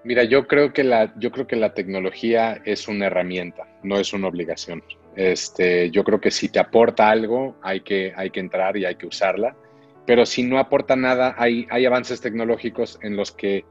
[0.04, 4.14] Mira, yo creo que la, yo creo que la tecnología es una herramienta, no es
[4.14, 4.82] una obligación.
[5.16, 8.94] Este, yo creo que si te aporta algo, hay que, hay que entrar y hay
[8.94, 9.56] que usarla.
[10.06, 13.64] Pero si no aporta nada, hay, hay avances tecnológicos en los que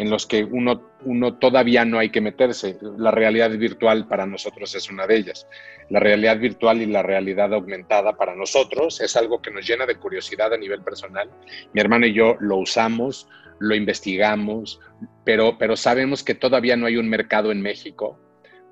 [0.00, 2.78] en los que uno, uno todavía no hay que meterse.
[2.96, 5.46] La realidad virtual para nosotros es una de ellas.
[5.90, 9.96] La realidad virtual y la realidad aumentada para nosotros es algo que nos llena de
[9.96, 11.30] curiosidad a nivel personal.
[11.74, 13.28] Mi hermano y yo lo usamos,
[13.58, 14.80] lo investigamos,
[15.22, 18.18] pero, pero sabemos que todavía no hay un mercado en México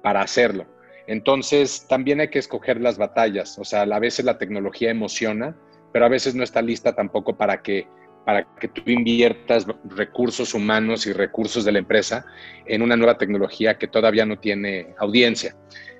[0.03, 0.65] para hacerlo.
[1.09, 3.59] Entonces, también hay que escoger las batallas.
[3.59, 5.57] O sea, a veces la tecnología emociona,
[5.93, 7.89] pero a veces no está lista tampoco para que
[8.29, 12.27] para que tú inviertas recursos humanos y recursos de la empresa
[12.67, 15.57] en una nueva tecnología que todavía no tiene audiencia.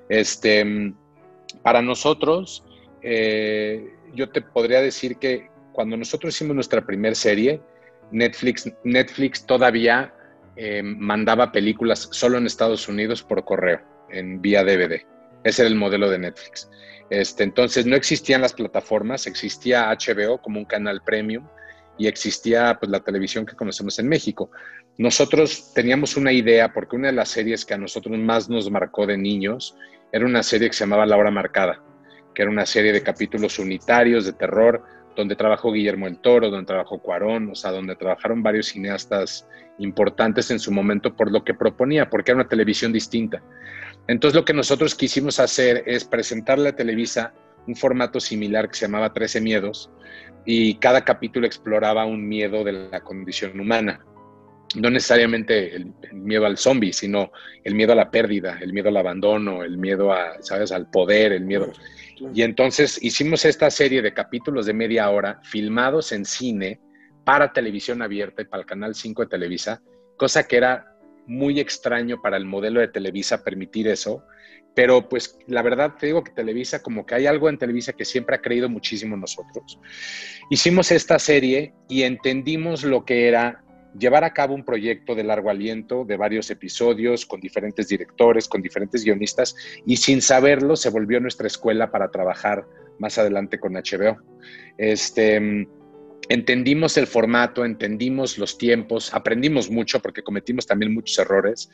[0.09, 0.93] Este,
[1.63, 2.63] para nosotros,
[3.01, 3.83] eh,
[4.13, 7.59] yo te podría decir que cuando nosotros hicimos nuestra primera serie,
[8.11, 10.13] Netflix, Netflix todavía
[10.55, 13.81] eh, mandaba películas solo en Estados Unidos por correo,
[14.11, 15.01] en vía DVD.
[15.43, 16.69] Ese era el modelo de Netflix.
[17.09, 21.47] Este, entonces no existían las plataformas, existía HBO como un canal premium
[21.97, 24.51] y existía pues, la televisión que conocemos en México.
[24.97, 29.05] Nosotros teníamos una idea, porque una de las series que a nosotros más nos marcó
[29.05, 29.75] de niños
[30.11, 31.81] era una serie que se llamaba La Hora Marcada,
[32.33, 34.83] que era una serie de capítulos unitarios de terror,
[35.15, 39.47] donde trabajó Guillermo el Toro, donde trabajó Cuarón, o sea, donde trabajaron varios cineastas
[39.79, 43.41] importantes en su momento por lo que proponía, porque era una televisión distinta.
[44.09, 47.31] Entonces lo que nosotros quisimos hacer es presentarle a Televisa
[47.67, 49.91] un formato similar que se llamaba Trece Miedos,
[50.45, 54.03] y cada capítulo exploraba un miedo de la condición humana.
[54.75, 57.31] No necesariamente el, miedo al zombie, sino
[57.63, 60.71] el miedo a la pérdida, el miedo al abandono, el miedo a, ¿sabes?
[60.71, 61.71] al poder, el miedo.
[62.33, 66.79] Y entonces hicimos esta serie de capítulos de media hora filmados en cine
[67.23, 69.83] para televisión abierta y para el canal 5 de Televisa,
[70.17, 70.95] cosa que era
[71.29, 74.23] muy extraño para el modelo de Televisa permitir eso,
[74.73, 78.03] pero pues la verdad te digo que Televisa, como que hay algo en Televisa que
[78.03, 79.79] siempre ha creído muchísimo en nosotros.
[80.49, 83.63] Hicimos esta serie y entendimos lo que era
[83.97, 88.61] llevar a cabo un proyecto de largo aliento, de varios episodios, con diferentes directores, con
[88.61, 89.55] diferentes guionistas,
[89.85, 92.65] y sin saberlo se volvió nuestra escuela para trabajar
[92.97, 94.17] más adelante con HBO.
[94.77, 95.67] Este,
[96.29, 101.69] entendimos el formato, entendimos los tiempos, aprendimos mucho porque cometimos también muchos errores.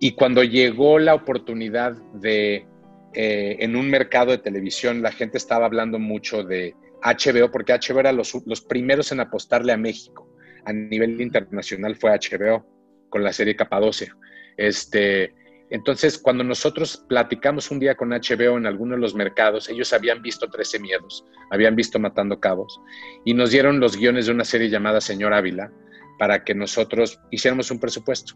[0.00, 2.66] Y cuando llegó la oportunidad de,
[3.14, 8.00] eh, en un mercado de televisión, la gente estaba hablando mucho de HBO, porque HBO
[8.00, 10.28] era los, los primeros en apostarle a México.
[10.64, 12.66] A nivel internacional fue HBO
[13.10, 14.16] con la serie Capadocia.
[14.56, 15.34] Este,
[15.72, 20.20] entonces, cuando nosotros platicamos un día con HBO en alguno de los mercados, ellos habían
[20.20, 22.78] visto 13 miedos, habían visto Matando Cabos,
[23.24, 25.72] y nos dieron los guiones de una serie llamada Señor Ávila
[26.18, 28.34] para que nosotros hiciéramos un presupuesto.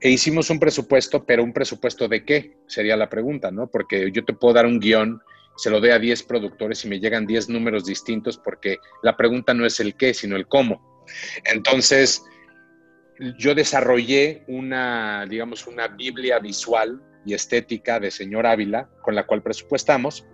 [0.00, 2.56] E hicimos un presupuesto, pero un presupuesto de qué?
[2.68, 3.68] Sería la pregunta, ¿no?
[3.68, 5.20] Porque yo te puedo dar un guion,
[5.56, 9.52] se lo doy a 10 productores y me llegan 10 números distintos porque la pregunta
[9.52, 11.02] no es el qué, sino el cómo.
[11.44, 12.24] Entonces,
[13.38, 19.42] yo desarrollé una, digamos, una Biblia visual y estética de señor Ávila, con la cual
[19.42, 20.26] presupuestamos,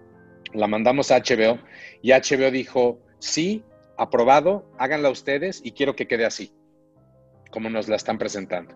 [0.55, 1.59] la mandamos a HBO
[2.03, 3.63] y HBO dijo, sí,
[3.97, 6.53] aprobado, háganla ustedes y quiero que quede así,
[7.51, 8.75] como nos la están presentando.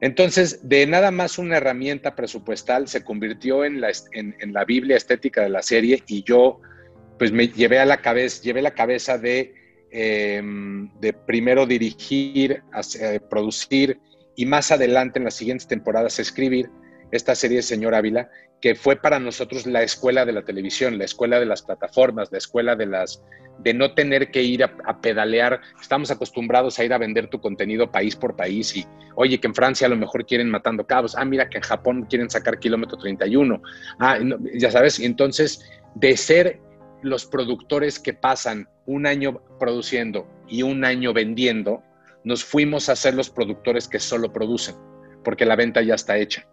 [0.00, 5.42] Entonces, de nada más una herramienta presupuestal se convirtió en la, en, la Biblia estética
[5.42, 6.60] de la serie y yo
[7.20, 9.54] pues me llevé a la cabeza, llevé la cabeza de
[9.94, 12.62] Em, de primero dirigir,
[13.28, 14.00] producir
[14.34, 16.70] y más adelante en las siguientes temporadas escribir
[17.10, 18.30] esta serie de Señor Ávila,
[18.62, 22.38] que fue para nosotros la escuela de la televisión, la escuela de las plataformas, la
[22.38, 23.22] escuela de las
[23.58, 25.60] de no tener que ir a, pedalear.
[25.78, 29.54] Estamos acostumbrados a ir a vender tu contenido país por país y, oye, que en
[29.54, 31.14] Francia a lo mejor quieren matando cabos.
[31.18, 33.60] Ah, mira que en Japón quieren sacar kilómetro 31.
[33.98, 34.18] Ah,
[34.54, 36.60] ya sabes, entonces de ser
[37.02, 41.82] los productores que pasan un año produciendo y un año vendiendo,
[42.24, 44.76] nos fuimos a ser los productores que solo producen.
[45.24, 46.48] porque la venta ya está hecha.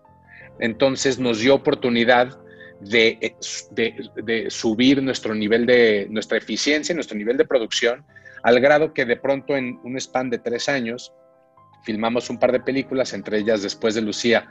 [0.60, 2.38] Entonces nos dio oportunidad
[2.82, 3.36] de,
[3.72, 8.06] de, subir nuestro nivel de, nuestra eficiencia, nuestro nivel de producción,
[8.44, 11.12] al grado que de pronto en un span de tres años
[11.84, 14.48] filmamos un par de películas, entre ellas después de Lucía,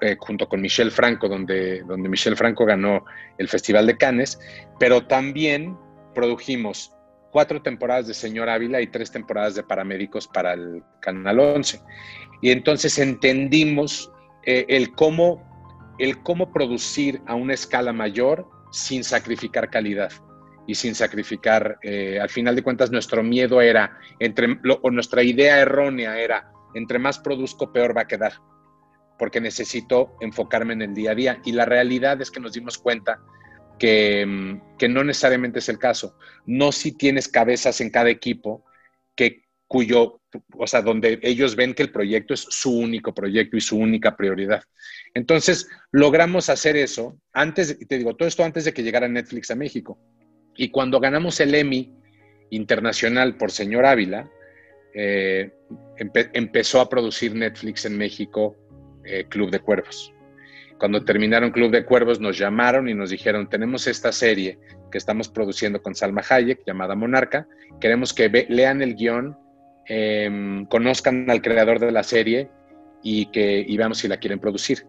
[0.00, 3.04] eh, junto con Michelle Franco, donde, donde Michelle Franco ganó
[3.36, 4.38] el Festival de Cannes,
[4.78, 5.76] pero también
[6.14, 6.92] produjimos
[7.30, 11.80] cuatro temporadas de Señor Ávila y tres temporadas de Paramédicos para el Canal 11.
[12.42, 14.10] Y entonces entendimos
[14.44, 20.12] eh, el, cómo, el cómo producir a una escala mayor sin sacrificar calidad
[20.66, 25.58] y sin sacrificar, eh, al final de cuentas, nuestro miedo era, entre, o nuestra idea
[25.58, 28.34] errónea era, entre más produzco, peor va a quedar,
[29.18, 31.40] porque necesito enfocarme en el día a día.
[31.44, 33.20] Y la realidad es que nos dimos cuenta
[33.80, 36.16] que, que no necesariamente es el caso.
[36.46, 38.64] No si tienes cabezas en cada equipo
[39.16, 40.20] que cuyo,
[40.58, 44.16] o sea, donde ellos ven que el proyecto es su único proyecto y su única
[44.16, 44.62] prioridad.
[45.14, 49.54] Entonces, logramos hacer eso antes, te digo, todo esto antes de que llegara Netflix a
[49.54, 49.98] México.
[50.56, 51.94] Y cuando ganamos el Emmy
[52.50, 54.28] internacional por Señor Ávila,
[54.92, 55.52] eh,
[56.34, 58.56] empezó a producir Netflix en México
[59.04, 60.12] eh, Club de Cuervos.
[60.80, 64.58] Cuando terminaron Club de Cuervos nos llamaron y nos dijeron, tenemos esta serie
[64.90, 67.46] que estamos produciendo con Salma Hayek llamada Monarca,
[67.82, 69.36] queremos que lean el guion,
[69.84, 72.48] em, conozcan al creador de la serie
[73.02, 74.86] y que veamos si la quieren producir.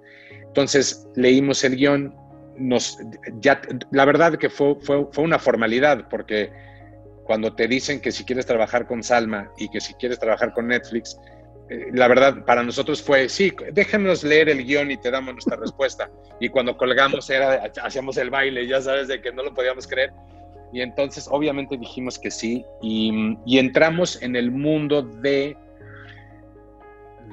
[0.48, 2.16] Entonces leímos el guion,
[2.58, 2.98] nos,
[3.42, 3.60] ya,
[3.92, 6.52] la verdad que fue, fue, fue una formalidad porque
[7.26, 10.68] cuando te dicen que si quieres trabajar con Salma y que si quieres trabajar con
[10.68, 11.20] Netflix,
[11.94, 16.10] la verdad, para nosotros fue, sí, déjenos leer el guion y te damos nuestra respuesta.
[16.40, 20.12] Y cuando colgamos era, hacíamos el baile, ya sabes, de que no lo podíamos creer.
[20.74, 25.58] Y entonces, obviamente dijimos que sí y, entramos en el mundo de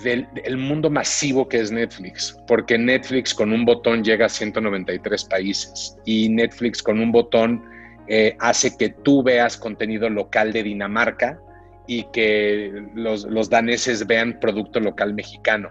[0.03, 5.97] del, mundo masivo que es Netflix, porque Netflix con un botón llega a 193 países
[6.05, 7.65] y Netflix con un botón
[8.07, 11.41] eh, hace que tú veas contenido local de Dinamarca
[11.89, 15.71] y que los, daneses vean producto local mexicano.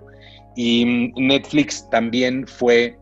[0.56, 2.98] Y Netflix también fue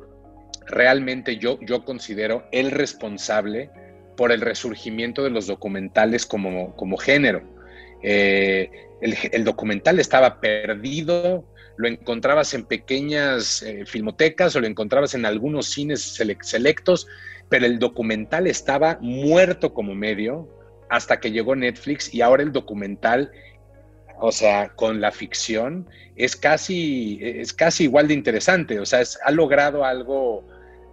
[0.67, 3.71] realmente, yo, yo considero, el responsable
[4.17, 7.41] por el resurgimiento de los documentales como, como género.
[8.03, 11.45] Eh, el, documental estaba perdido,
[11.77, 16.01] lo encontrabas en pequeñas eh, filmotecas o lo encontrabas en algunos cines
[16.41, 17.07] selectos,
[17.47, 20.49] pero el documental estaba muerto como medio
[20.95, 23.31] hasta que llegó Netflix y ahora el documental,
[24.19, 29.31] o sea, con la ficción, es casi, es casi igual de interesante, o sea, ha
[29.31, 30.47] logrado algo,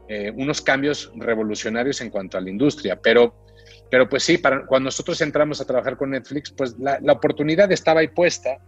[0.09, 3.35] eh, unos cambios revolucionarios en cuanto a la industria, pero,
[3.91, 7.71] pero pues sí, para, cuando nosotros entramos a trabajar con Netflix, pues la, la oportunidad
[7.71, 8.59] estaba ahí puesta.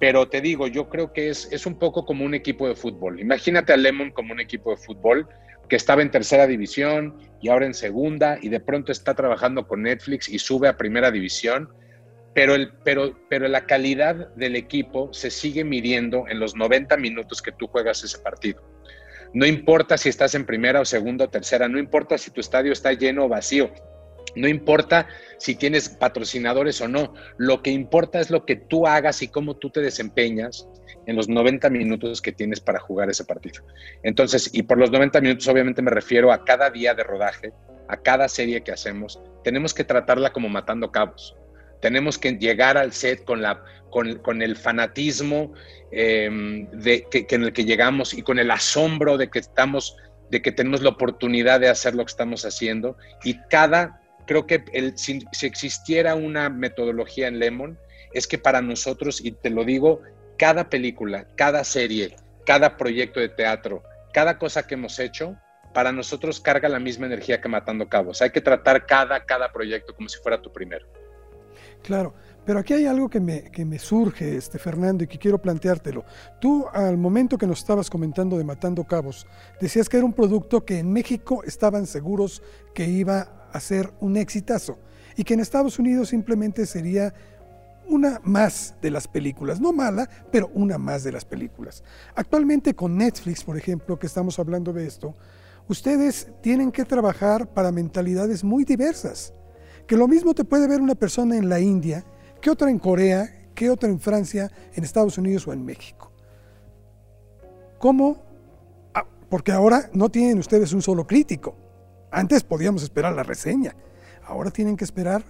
[0.00, 3.20] Pero te digo, yo creo que es, es un poco como un equipo de fútbol.
[3.20, 5.28] Imagínate a Lemon como un equipo de fútbol
[5.68, 9.82] que estaba en tercera división y ahora en segunda y de pronto está trabajando con
[9.82, 11.68] Netflix y sube a primera división,
[12.34, 17.42] pero, el, pero, pero la calidad del equipo se sigue midiendo en los 90 minutos
[17.42, 18.62] que tú juegas ese partido.
[19.34, 22.72] No importa si estás en primera o segunda o tercera, no importa si tu estadio
[22.72, 23.70] está lleno o vacío,
[24.34, 25.08] no importa
[25.38, 29.56] si tienes patrocinadores o no, lo que importa es lo que tú hagas y cómo
[29.56, 30.68] tú te desempeñas
[31.06, 33.62] en los 90 minutos que tienes para jugar ese partido.
[34.02, 37.52] Entonces, y por los 90 minutos obviamente me refiero a cada día de rodaje,
[37.88, 41.36] a cada serie que hacemos, tenemos que tratarla como matando cabos.
[41.80, 45.52] Tenemos que llegar al set con, la, con, el fanatismo
[45.90, 49.96] em, de, que, en el que llegamos y con el asombro de que estamos,
[50.30, 52.96] de que tenemos la oportunidad de hacer lo que estamos haciendo.
[53.24, 57.78] Y cada, creo que el, si existiera una metodología en Lemon,
[58.14, 60.02] es que para nosotros, y te lo digo
[60.42, 65.36] cada película, cada serie, cada proyecto de teatro, cada cosa que hemos hecho,
[65.72, 68.20] para nosotros carga la misma energía que Matando Cabos.
[68.22, 70.84] Hay que tratar cada, cada proyecto como si fuera tu primero.
[71.84, 72.14] Claro,
[72.44, 76.04] pero aquí hay algo que me, que me surge, este, Fernando, y que quiero planteártelo.
[76.40, 79.28] Tú, al momento que nos estabas comentando de Matando Cabos,
[79.60, 82.42] decías que era un producto que en México estaban seguros
[82.74, 84.80] que iba a ser un exitazo
[85.16, 87.14] y que en Estados Unidos simplemente sería
[87.92, 91.84] una más de las películas, no mala, pero una más de las películas.
[92.14, 95.14] Actualmente con Netflix, por ejemplo, que estamos hablando de esto,
[95.68, 99.34] ustedes tienen que trabajar para mentalidades muy diversas.
[99.86, 102.04] Que lo mismo te puede ver una persona en la India,
[102.40, 106.10] que otra en Corea, que otra en Francia, en Estados Unidos o en México.
[107.78, 108.22] ¿Cómo?
[108.94, 111.54] Ah, porque ahora no tienen ustedes un solo crítico.
[112.10, 113.76] Antes podíamos esperar la reseña.
[114.24, 115.22] Ahora tienen que esperar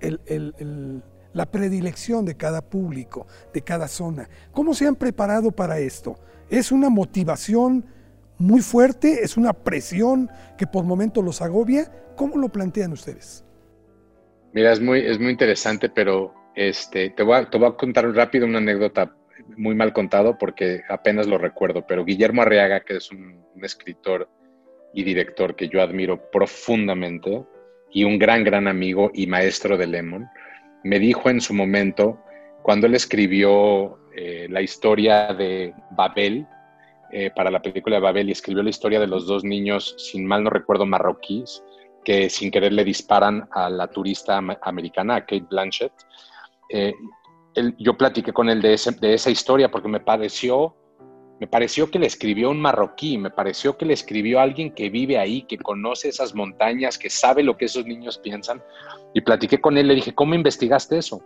[0.00, 1.02] el
[1.32, 4.28] la predilección de cada público, de cada zona.
[4.52, 6.18] ¿Cómo se han preparado para esto?
[6.48, 7.84] ¿Es una motivación
[8.38, 9.22] muy fuerte?
[9.22, 10.28] ¿Es una presión
[10.58, 11.90] que por momentos los agobia?
[12.16, 13.44] ¿Cómo lo plantean ustedes?
[14.52, 19.14] Mira, es muy, es muy interesante, pero este, te, voy a, contar rápido una anécdota
[19.56, 24.28] muy mal contado porque apenas lo recuerdo, pero Guillermo Arriaga, que es un, escritor
[24.94, 27.44] y director que yo admiro profundamente
[27.92, 30.26] y un gran, gran amigo y maestro de Lemon,
[30.82, 32.18] me dijo en su momento,
[32.62, 36.46] cuando él escribió eh, la historia de Babel,
[37.12, 40.26] eh, para la película de Babel, y escribió la historia de los dos niños, sin
[40.26, 41.62] mal no recuerdo, marroquíes,
[42.04, 45.92] que sin querer le disparan a la turista americana, a Kate Blanchett.
[46.68, 46.94] Eh,
[47.78, 50.76] yo platiqué con él de, de esa historia porque me pareció,
[51.40, 55.18] me pareció que le escribió un marroquí, me pareció que le escribió alguien que vive
[55.18, 58.62] ahí, que conoce esas montañas, que sabe lo que esos niños piensan.
[59.14, 61.22] Y platiqué con él, le dije, ¿cómo investigaste eso?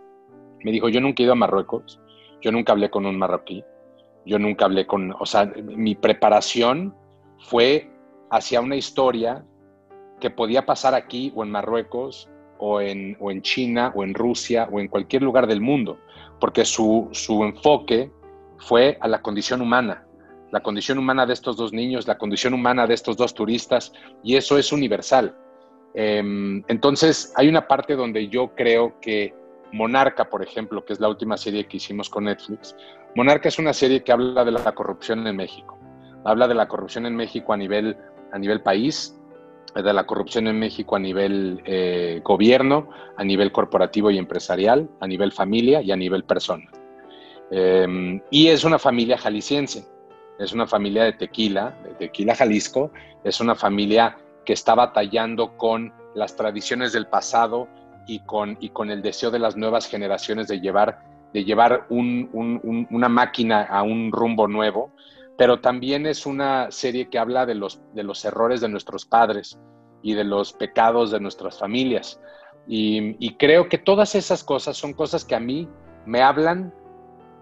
[0.63, 1.99] Me dijo, yo nunca he ido a Marruecos,
[2.41, 3.63] yo nunca hablé con un marroquí,
[4.25, 6.95] yo nunca hablé con, o sea, mi preparación
[7.37, 7.91] fue
[8.31, 9.45] hacia una historia
[10.21, 14.69] que podía pasar aquí o en Marruecos o en, o en China o en Rusia
[14.71, 15.99] o en cualquier lugar del mundo
[16.39, 17.09] porque su,
[17.43, 18.11] enfoque
[18.65, 20.03] fue a la condición humana,
[20.51, 23.93] la condición humana de estos dos niños, la condición humana de estos dos turistas,
[24.23, 25.35] y eso es universal.
[25.93, 29.33] Em, entonces, hay una parte donde yo creo que
[29.71, 32.75] Monarca, por ejemplo, que es la última serie que hicimos con Netflix,
[33.15, 35.77] Monarca es una serie que habla de la corrupción en México.
[36.23, 37.95] Habla de la corrupción en México a nivel,
[38.31, 39.15] a nivel país,
[39.75, 45.07] de la corrupción en México a nivel eh, gobierno, a nivel corporativo y empresarial, a
[45.07, 46.65] nivel familia y a nivel persona.
[47.51, 49.85] Em, y es una familia jalisciense,
[50.39, 52.91] es una familia de Tequila, de Tequila, Jalisco,
[53.23, 57.67] es una familia que está batallando con las tradiciones del pasado
[58.07, 60.99] y con, y con el deseo de las nuevas generaciones de llevar,
[61.33, 64.91] de llevar una máquina a un rumbo nuevo
[65.37, 69.59] pero también es una serie que habla de los, de los errores de nuestros padres
[70.01, 72.19] y de los pecados de nuestras familias.
[72.67, 75.67] Y, creo que todas esas cosas son cosas que a mí
[76.05, 76.73] me hablan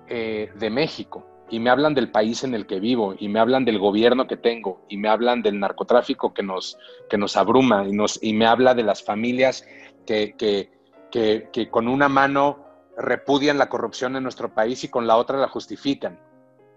[0.08, 3.66] eh, de México y me hablan del país en el que vivo y me hablan
[3.66, 6.78] del gobierno que tengo y me hablan del narcotráfico que nos,
[7.10, 9.68] que nos abruma y, nos, y me habla de las familias
[10.06, 10.72] que, que,
[11.12, 12.66] que, que con una mano
[12.98, 16.20] repudian la corrupción en nuestro país y con la otra la justifican.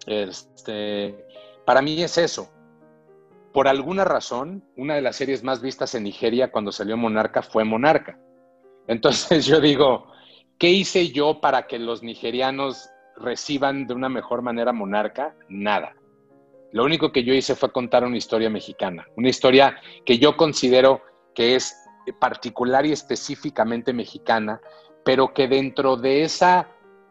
[0.07, 1.27] Este,
[1.65, 2.51] para mí es eso.
[3.53, 7.65] Por alguna razón, una de las series más vistas en Nigeria cuando salió Monarca fue
[7.65, 8.19] Monarca.
[8.87, 10.13] Entonces yo digo,
[10.59, 15.35] ¿qué hice yo para que los nigerianos reciban de una mejor manera Monarca?
[15.49, 15.95] Nada.
[16.73, 21.03] Lo único que yo hice fue contar una historia mexicana, una historia que yo considero
[21.35, 21.75] que es
[22.19, 24.61] particular y específicamente mexicana,
[25.05, 26.69] pero que dentro de esa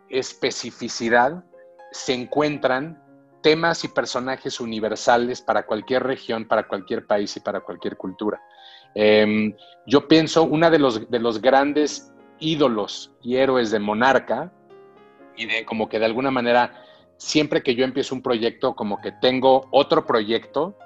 [0.09, 1.43] especificidad
[1.91, 3.01] se encuentran
[3.41, 8.41] temas y personajes universales para cualquier región, para cualquier país y para cualquier cultura.
[8.95, 14.51] Em, yo pienso, uno de los, de los grandes ídolos y héroes de Monarca,
[15.35, 16.71] y de como que de alguna manera,
[17.17, 20.77] siempre que yo empiezo un proyecto, como que tengo otro proyecto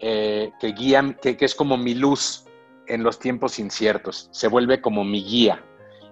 [0.00, 2.44] eh, que guía, que, que es como mi luz
[2.86, 5.62] en los tiempos inciertos, se vuelve como mi guía.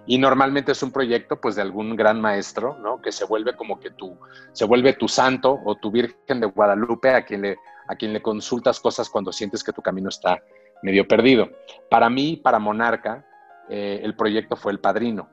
[0.05, 3.01] Y normalmente es un proyecto pues de algún gran maestro, ¿no?
[3.01, 4.17] Que se vuelve como que tú,
[4.51, 7.57] se vuelve tu santo o tu Virgen de Guadalupe a quien le,
[7.87, 10.43] a quien le consultas cosas cuando sientes que tu camino está
[10.81, 11.49] medio perdido.
[11.89, 13.25] Para mí, para Monarca,
[13.69, 15.29] eh, el proyecto fue El Padrino.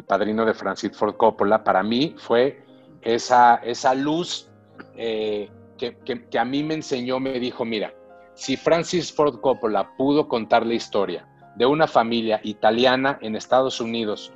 [0.00, 2.64] El Padrino de Francis Ford Coppola, para mí fue
[3.02, 4.48] esa, esa luz
[4.96, 7.92] eh, que, que, a mí me enseñó, me dijo, mira,
[8.32, 14.32] si Francis Ford Coppola pudo contar la historia de una familia italiana en Estados Unidos,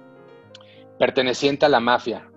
[0.98, 2.28] perteneciente a la mafia,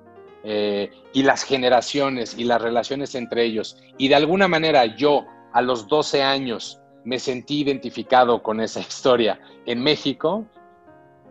[0.46, 3.76] eh, y las generaciones y las relaciones entre ellos.
[3.98, 9.42] Y de alguna manera yo, a los 12 años, me sentí identificado con esa historia
[9.66, 10.46] en México.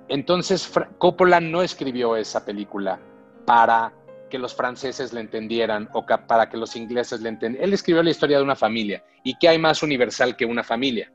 [0.09, 3.01] Entonces Coppola no escribió esa película
[3.45, 3.93] para
[4.31, 7.69] que los franceses le entendieran o para que los ingleses le entendieran.
[7.69, 9.05] Él escribió la historia de una familia.
[9.25, 11.13] ¿Y qué hay más universal que una familia?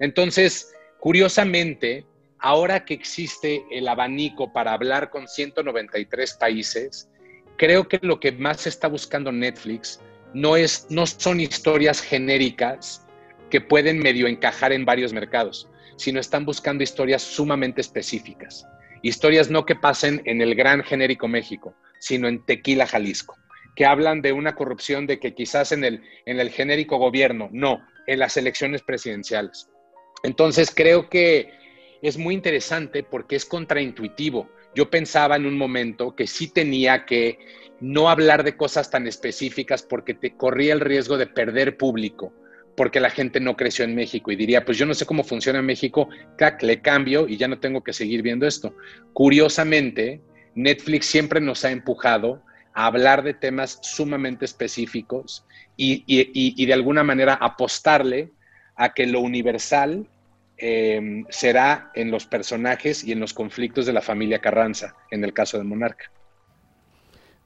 [0.00, 0.72] Entonces,
[1.02, 2.06] Curiosamente,
[2.38, 7.10] ahora que existe el abanico para hablar con 193 países,
[7.56, 9.98] creo que lo que más está buscando Netflix
[10.32, 13.04] no, es, no son historias genéricas
[13.50, 18.66] que pueden medio encajar en varios mercados, sino están buscando historias sumamente específicas.
[19.02, 23.36] Historias no que pasen en el gran genérico México, sino en Tequila, Jalisco,
[23.74, 27.80] que hablan de una corrupción de que quizás en el, en el genérico gobierno, no,
[28.06, 29.68] en las elecciones presidenciales
[30.22, 31.52] entonces creo que
[32.00, 34.48] es muy interesante porque es contraintuitivo.
[34.74, 37.38] yo pensaba en un momento que sí tenía que
[37.80, 42.32] no hablar de cosas tan específicas porque te corría el riesgo de perder público,
[42.76, 45.60] porque la gente no creció en México y diría, pues yo no sé cómo funciona
[45.62, 48.74] México, cac, le cambio y ya no tengo que seguir viendo esto.
[49.12, 50.22] Curiosamente,
[50.54, 52.42] Netflix siempre nos ha empujado
[52.74, 55.44] a hablar de temas sumamente específicos
[55.76, 58.32] y, de alguna manera apostarle
[58.76, 60.08] a que lo universal
[60.56, 65.34] em, será en los personajes y en los conflictos de la familia Carranza, en el
[65.34, 66.10] caso de Monarca.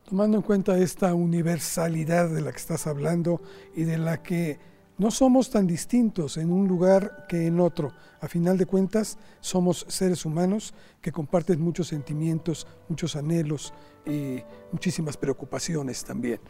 [0.08, 3.42] Tomando en cuenta esta universalidad de la que estás hablando
[3.74, 4.58] y de la que
[4.98, 7.92] no somos tan distintos en un lugar que en otro.
[8.20, 10.72] A final de cuentas, somos seres humanos
[11.02, 13.74] que comparten muchos sentimientos, muchos anhelos
[14.06, 14.42] y
[14.72, 16.40] muchísimas preocupaciones también.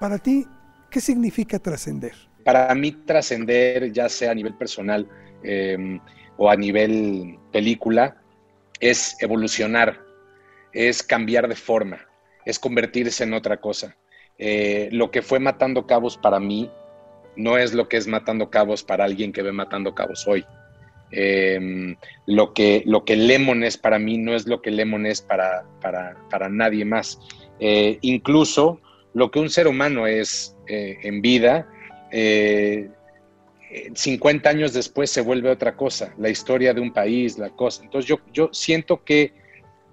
[0.00, 0.46] Para ti,
[0.90, 2.12] ¿qué significa trascender?
[2.44, 5.08] Para mí, trascender, ya sea a nivel personal
[5.42, 6.00] em,
[6.36, 8.16] o a nivel película,
[8.80, 10.00] es evolucionar,
[10.72, 12.00] es cambiar de forma,
[12.44, 13.96] es convertirse en otra cosa.
[14.38, 16.68] Eh, lo que fue Matando Cabos para mí
[17.36, 20.44] no es lo que es matando cabos para alguien que ve matando cabos hoy.
[21.10, 25.20] Em, lo, que, lo que Lemon es para mí no es lo que Lemon es
[25.20, 27.20] para, para, nadie más.
[27.60, 28.80] Eh, incluso
[29.12, 31.68] lo que un ser humano es eh, en vida,
[32.10, 37.84] 50 eh, años después se vuelve otra cosa, la historia de un país, la cosa.
[37.84, 39.32] Entonces yo, yo siento que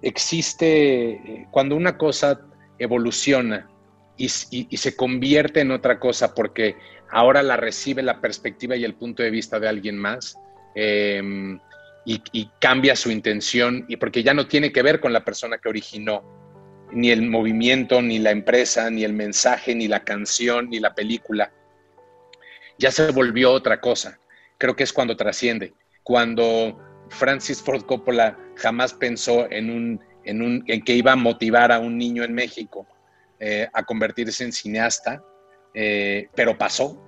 [0.02, 2.40] existe, cuando una cosa
[2.78, 3.68] evoluciona
[4.16, 6.76] y, se convierte en otra cosa porque
[7.12, 10.36] ahora la recibe la perspectiva y el punto de vista de alguien más
[10.74, 11.60] em,
[12.04, 15.68] y, cambia su intención, y porque ya no tiene que ver con la persona que
[15.68, 16.24] originó,
[16.90, 21.52] ni el movimiento, ni la empresa, ni el mensaje, ni la canción, ni la película.
[22.78, 24.18] Ya se volvió otra cosa.
[24.58, 26.78] Creo que es cuando trasciende, cuando
[27.10, 31.78] Francis Ford Coppola jamás pensó en, un, en, un, en que iba a motivar a
[31.78, 32.86] un niño en México
[33.38, 35.22] eh, a convertirse en cineasta,
[35.74, 37.02] eh, pero pasó,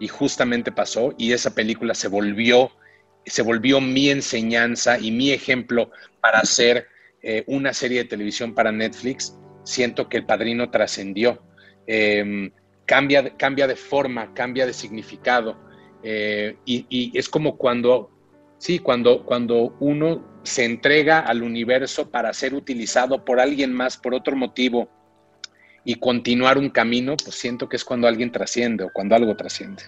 [0.00, 2.70] y justamente pasó, y esa película se volvió,
[3.26, 5.90] se volvió mi enseñanza y mi ejemplo
[6.20, 6.86] para hacer
[7.22, 9.36] eh, una serie de televisión para Netflix.
[9.64, 11.42] Siento que el padrino trascendió,
[11.86, 12.50] em,
[12.86, 15.58] cambia, cambia de forma, cambia de significado,
[16.02, 18.10] eh, y, es como cuando,
[18.58, 24.14] sí, cuando, cuando uno se entrega al universo para ser utilizado por alguien más, por
[24.14, 24.88] otro motivo,
[25.88, 29.84] y continuar un camino, pues siento que es cuando alguien trasciende o cuando algo trasciende.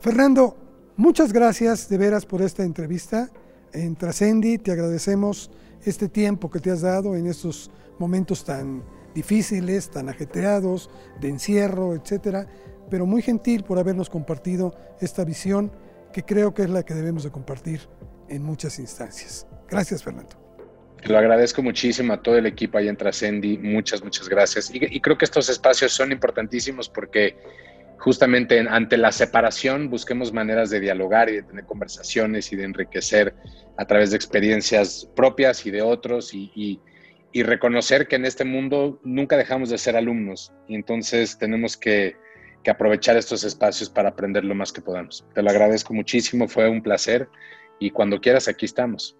[0.00, 0.56] Fernando,
[0.96, 3.28] muchas gracias de veras por esta entrevista.
[3.74, 5.50] En Trascendi te agradecemos
[5.84, 8.82] este tiempo que te has dado en estos momentos tan
[9.14, 10.88] difíciles, tan ajetreados,
[11.20, 12.46] de encierro, etcétera,
[12.88, 15.70] pero muy gentil por habernos compartido esta visión
[16.14, 17.82] que creo que es la que debemos de compartir
[18.30, 19.46] en muchas instancias.
[19.68, 20.45] Gracias, Fernando.
[21.08, 23.58] Lo agradezco muchísimo a todo el equipo ahí en Trascendi.
[23.58, 24.70] Muchas, muchas gracias.
[24.72, 27.36] Y, creo que estos espacios son importantísimos porque
[27.98, 33.34] justamente ante la separación busquemos maneras de dialogar y de tener conversaciones y de enriquecer
[33.78, 36.80] a través de experiencias propias y de otros y,
[37.34, 42.16] reconocer que en este mundo nunca dejamos de ser alumnos y entonces tenemos que,
[42.64, 45.22] que aprovechar estos espacios para aprender lo más que podamos.
[45.34, 47.28] Te lo agradezco muchísimo, fue un placer
[47.78, 49.18] y cuando quieras aquí estamos.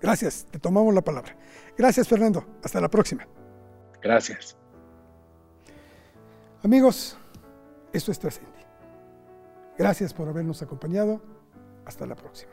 [0.00, 1.36] Gracias, te tomamos la palabra.
[1.76, 2.44] Gracias, Fernando.
[2.62, 3.26] Hasta la próxima.
[4.02, 4.56] Gracias.
[6.62, 7.16] Amigos,
[7.92, 8.50] esto es Trascendi.
[9.78, 11.20] Gracias por habernos acompañado.
[11.84, 12.52] Hasta la próxima.